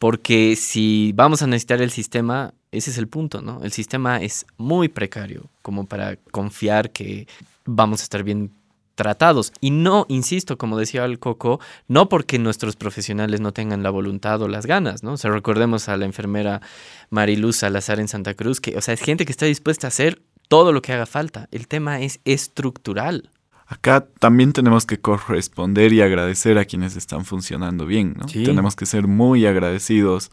porque 0.00 0.56
si 0.56 1.12
vamos 1.14 1.42
a 1.42 1.46
necesitar 1.46 1.82
el 1.82 1.90
sistema, 1.90 2.54
ese 2.72 2.90
es 2.90 2.96
el 2.96 3.06
punto, 3.06 3.42
¿no? 3.42 3.62
El 3.62 3.70
sistema 3.70 4.22
es 4.22 4.46
muy 4.56 4.88
precario 4.88 5.50
como 5.60 5.84
para 5.84 6.16
confiar 6.16 6.90
que 6.90 7.28
vamos 7.66 8.00
a 8.00 8.04
estar 8.04 8.24
bien 8.24 8.50
tratados. 8.94 9.52
Y 9.60 9.70
no, 9.70 10.06
insisto, 10.08 10.56
como 10.56 10.78
decía 10.78 11.04
el 11.04 11.18
Coco, 11.18 11.60
no 11.86 12.08
porque 12.08 12.38
nuestros 12.38 12.76
profesionales 12.76 13.42
no 13.42 13.52
tengan 13.52 13.82
la 13.82 13.90
voluntad 13.90 14.40
o 14.40 14.48
las 14.48 14.64
ganas, 14.64 15.02
¿no? 15.02 15.12
O 15.12 15.16
sea, 15.18 15.32
recordemos 15.32 15.90
a 15.90 15.98
la 15.98 16.06
enfermera 16.06 16.62
Mariluz 17.10 17.56
Salazar 17.56 18.00
en 18.00 18.08
Santa 18.08 18.32
Cruz, 18.32 18.62
que, 18.62 18.78
o 18.78 18.80
sea, 18.80 18.94
es 18.94 19.02
gente 19.02 19.26
que 19.26 19.32
está 19.32 19.44
dispuesta 19.44 19.86
a 19.86 19.88
hacer 19.88 20.22
todo 20.48 20.72
lo 20.72 20.80
que 20.80 20.94
haga 20.94 21.04
falta. 21.04 21.46
El 21.50 21.68
tema 21.68 22.00
es 22.00 22.20
estructural. 22.24 23.28
Acá 23.70 24.04
también 24.18 24.52
tenemos 24.52 24.84
que 24.84 24.98
corresponder 24.98 25.92
y 25.92 26.02
agradecer 26.02 26.58
a 26.58 26.64
quienes 26.66 26.96
están 26.96 27.24
funcionando 27.24 27.86
bien, 27.86 28.14
¿no? 28.18 28.28
Sí. 28.28 28.42
Tenemos 28.44 28.76
que 28.76 28.84
ser 28.84 29.06
muy 29.06 29.46
agradecidos 29.46 30.30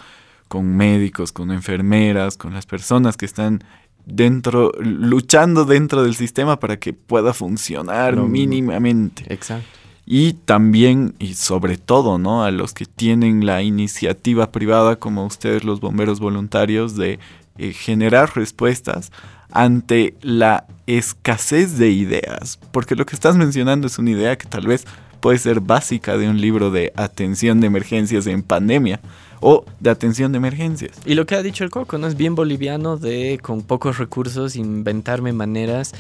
con 0.50 0.76
médicos, 0.76 1.32
con 1.32 1.52
enfermeras, 1.52 2.36
con 2.36 2.54
las 2.54 2.66
personas 2.66 3.16
que 3.16 3.26
están 3.26 3.64
dentro, 4.06 4.72
luchando 4.80 5.66
dentro 5.66 6.04
del 6.04 6.16
sistema 6.16 6.60
para 6.60 6.78
que 6.78 6.94
pueda 6.94 7.34
funcionar 7.34 8.16
Lo- 8.16 8.28
mínimamente. 8.28 9.24
Exacto. 9.32 9.68
Y 10.06 10.34
también, 10.34 11.16
y 11.20 11.34
sobre 11.34 11.78
todo, 11.78 12.18
¿no? 12.18 12.44
A 12.46 12.52
los 12.52 12.74
que 12.74 12.86
tienen 12.86 13.46
la 13.46 13.62
iniciativa 13.62 14.52
privada, 14.52 14.96
como 14.96 15.26
ustedes 15.26 15.64
los 15.66 15.82
bomberos 15.82 16.20
voluntarios, 16.22 16.96
de 16.96 17.20
eh, 17.58 17.74
generar 17.74 18.32
respuestas 18.36 19.12
ante 19.52 20.16
la 20.22 20.66
escasez 20.88 21.78
de 21.78 21.90
ideas. 21.90 22.60
Porque 22.72 22.96
lo 22.96 23.06
que 23.06 23.16
estás 23.16 23.36
mencionando 23.36 23.88
es 23.88 23.98
una 24.00 24.12
idea 24.12 24.38
que 24.38 24.48
tal 24.48 24.68
vez 24.68 24.86
puede 25.20 25.38
ser 25.38 25.60
básica 25.60 26.18
de 26.18 26.30
un 26.30 26.40
libro 26.40 26.72
de 26.72 26.94
atención 26.96 27.60
de 27.60 27.68
emergencias 27.68 28.28
en 28.28 28.44
pandemia 28.44 29.00
o 29.40 29.66
de 29.80 29.90
atención 29.90 30.32
de 30.32 30.38
emergencias. 30.38 30.98
Y 31.06 31.16
lo 31.16 31.26
que 31.26 31.36
ha 31.36 31.44
dicho 31.44 31.64
el 31.64 31.70
Coco, 31.70 31.98
¿no? 31.98 32.08
Es 32.08 32.16
bien 32.16 32.36
boliviano 32.36 32.98
de 32.98 33.40
con 33.42 33.62
pocos 33.62 33.98
recursos 33.98 34.56
inventarme 34.56 35.34
maneras 35.34 35.94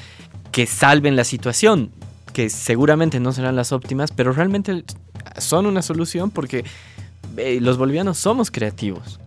que 0.52 0.66
salven 0.66 1.16
la 1.16 1.24
situación, 1.24 1.92
que 2.34 2.50
seguramente 2.50 3.20
no 3.20 3.32
serán 3.32 3.56
las 3.56 3.72
óptimas, 3.72 4.12
pero 4.12 4.32
realmente 4.32 4.84
son 5.38 5.66
una 5.66 5.82
solución 5.82 6.32
porque 6.32 6.64
eh, 7.38 7.60
los 7.62 7.78
bolivianos 7.78 8.18
somos 8.18 8.50
creativos. 8.50 9.20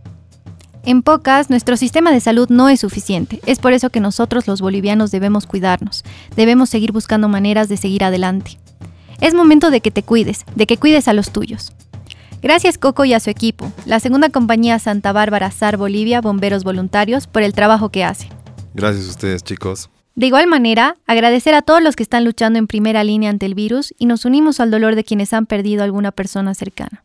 En 0.84 1.02
pocas, 1.02 1.50
nuestro 1.50 1.76
sistema 1.76 2.10
de 2.10 2.20
salud 2.20 2.48
no 2.48 2.68
es 2.68 2.80
suficiente. 2.80 3.40
Es 3.46 3.58
por 3.58 3.72
eso 3.72 3.90
que 3.90 4.00
nosotros 4.00 4.46
los 4.46 4.60
bolivianos 4.60 5.10
debemos 5.10 5.46
cuidarnos. 5.46 6.04
Debemos 6.36 6.70
seguir 6.70 6.92
buscando 6.92 7.28
maneras 7.28 7.68
de 7.68 7.76
seguir 7.76 8.02
adelante. 8.02 8.58
Es 9.20 9.34
momento 9.34 9.70
de 9.70 9.82
que 9.82 9.90
te 9.90 10.02
cuides, 10.02 10.44
de 10.54 10.66
que 10.66 10.78
cuides 10.78 11.06
a 11.06 11.12
los 11.12 11.30
tuyos. 11.30 11.72
Gracias 12.42 12.78
Coco 12.78 13.04
y 13.04 13.12
a 13.12 13.20
su 13.20 13.28
equipo, 13.28 13.70
la 13.84 14.00
segunda 14.00 14.30
compañía 14.30 14.78
Santa 14.78 15.12
Bárbara 15.12 15.50
SAR 15.50 15.76
Bolivia 15.76 16.22
Bomberos 16.22 16.64
Voluntarios, 16.64 17.26
por 17.26 17.42
el 17.42 17.52
trabajo 17.52 17.90
que 17.90 18.02
hace. 18.02 18.30
Gracias 18.72 19.06
a 19.06 19.10
ustedes, 19.10 19.44
chicos. 19.44 19.90
De 20.14 20.26
igual 20.26 20.46
manera, 20.46 20.96
agradecer 21.06 21.54
a 21.54 21.60
todos 21.60 21.82
los 21.82 21.96
que 21.96 22.02
están 22.02 22.24
luchando 22.24 22.58
en 22.58 22.66
primera 22.66 23.04
línea 23.04 23.28
ante 23.28 23.44
el 23.44 23.54
virus 23.54 23.94
y 23.98 24.06
nos 24.06 24.24
unimos 24.24 24.58
al 24.58 24.70
dolor 24.70 24.94
de 24.94 25.04
quienes 25.04 25.34
han 25.34 25.44
perdido 25.44 25.82
a 25.82 25.84
alguna 25.84 26.12
persona 26.12 26.54
cercana. 26.54 27.04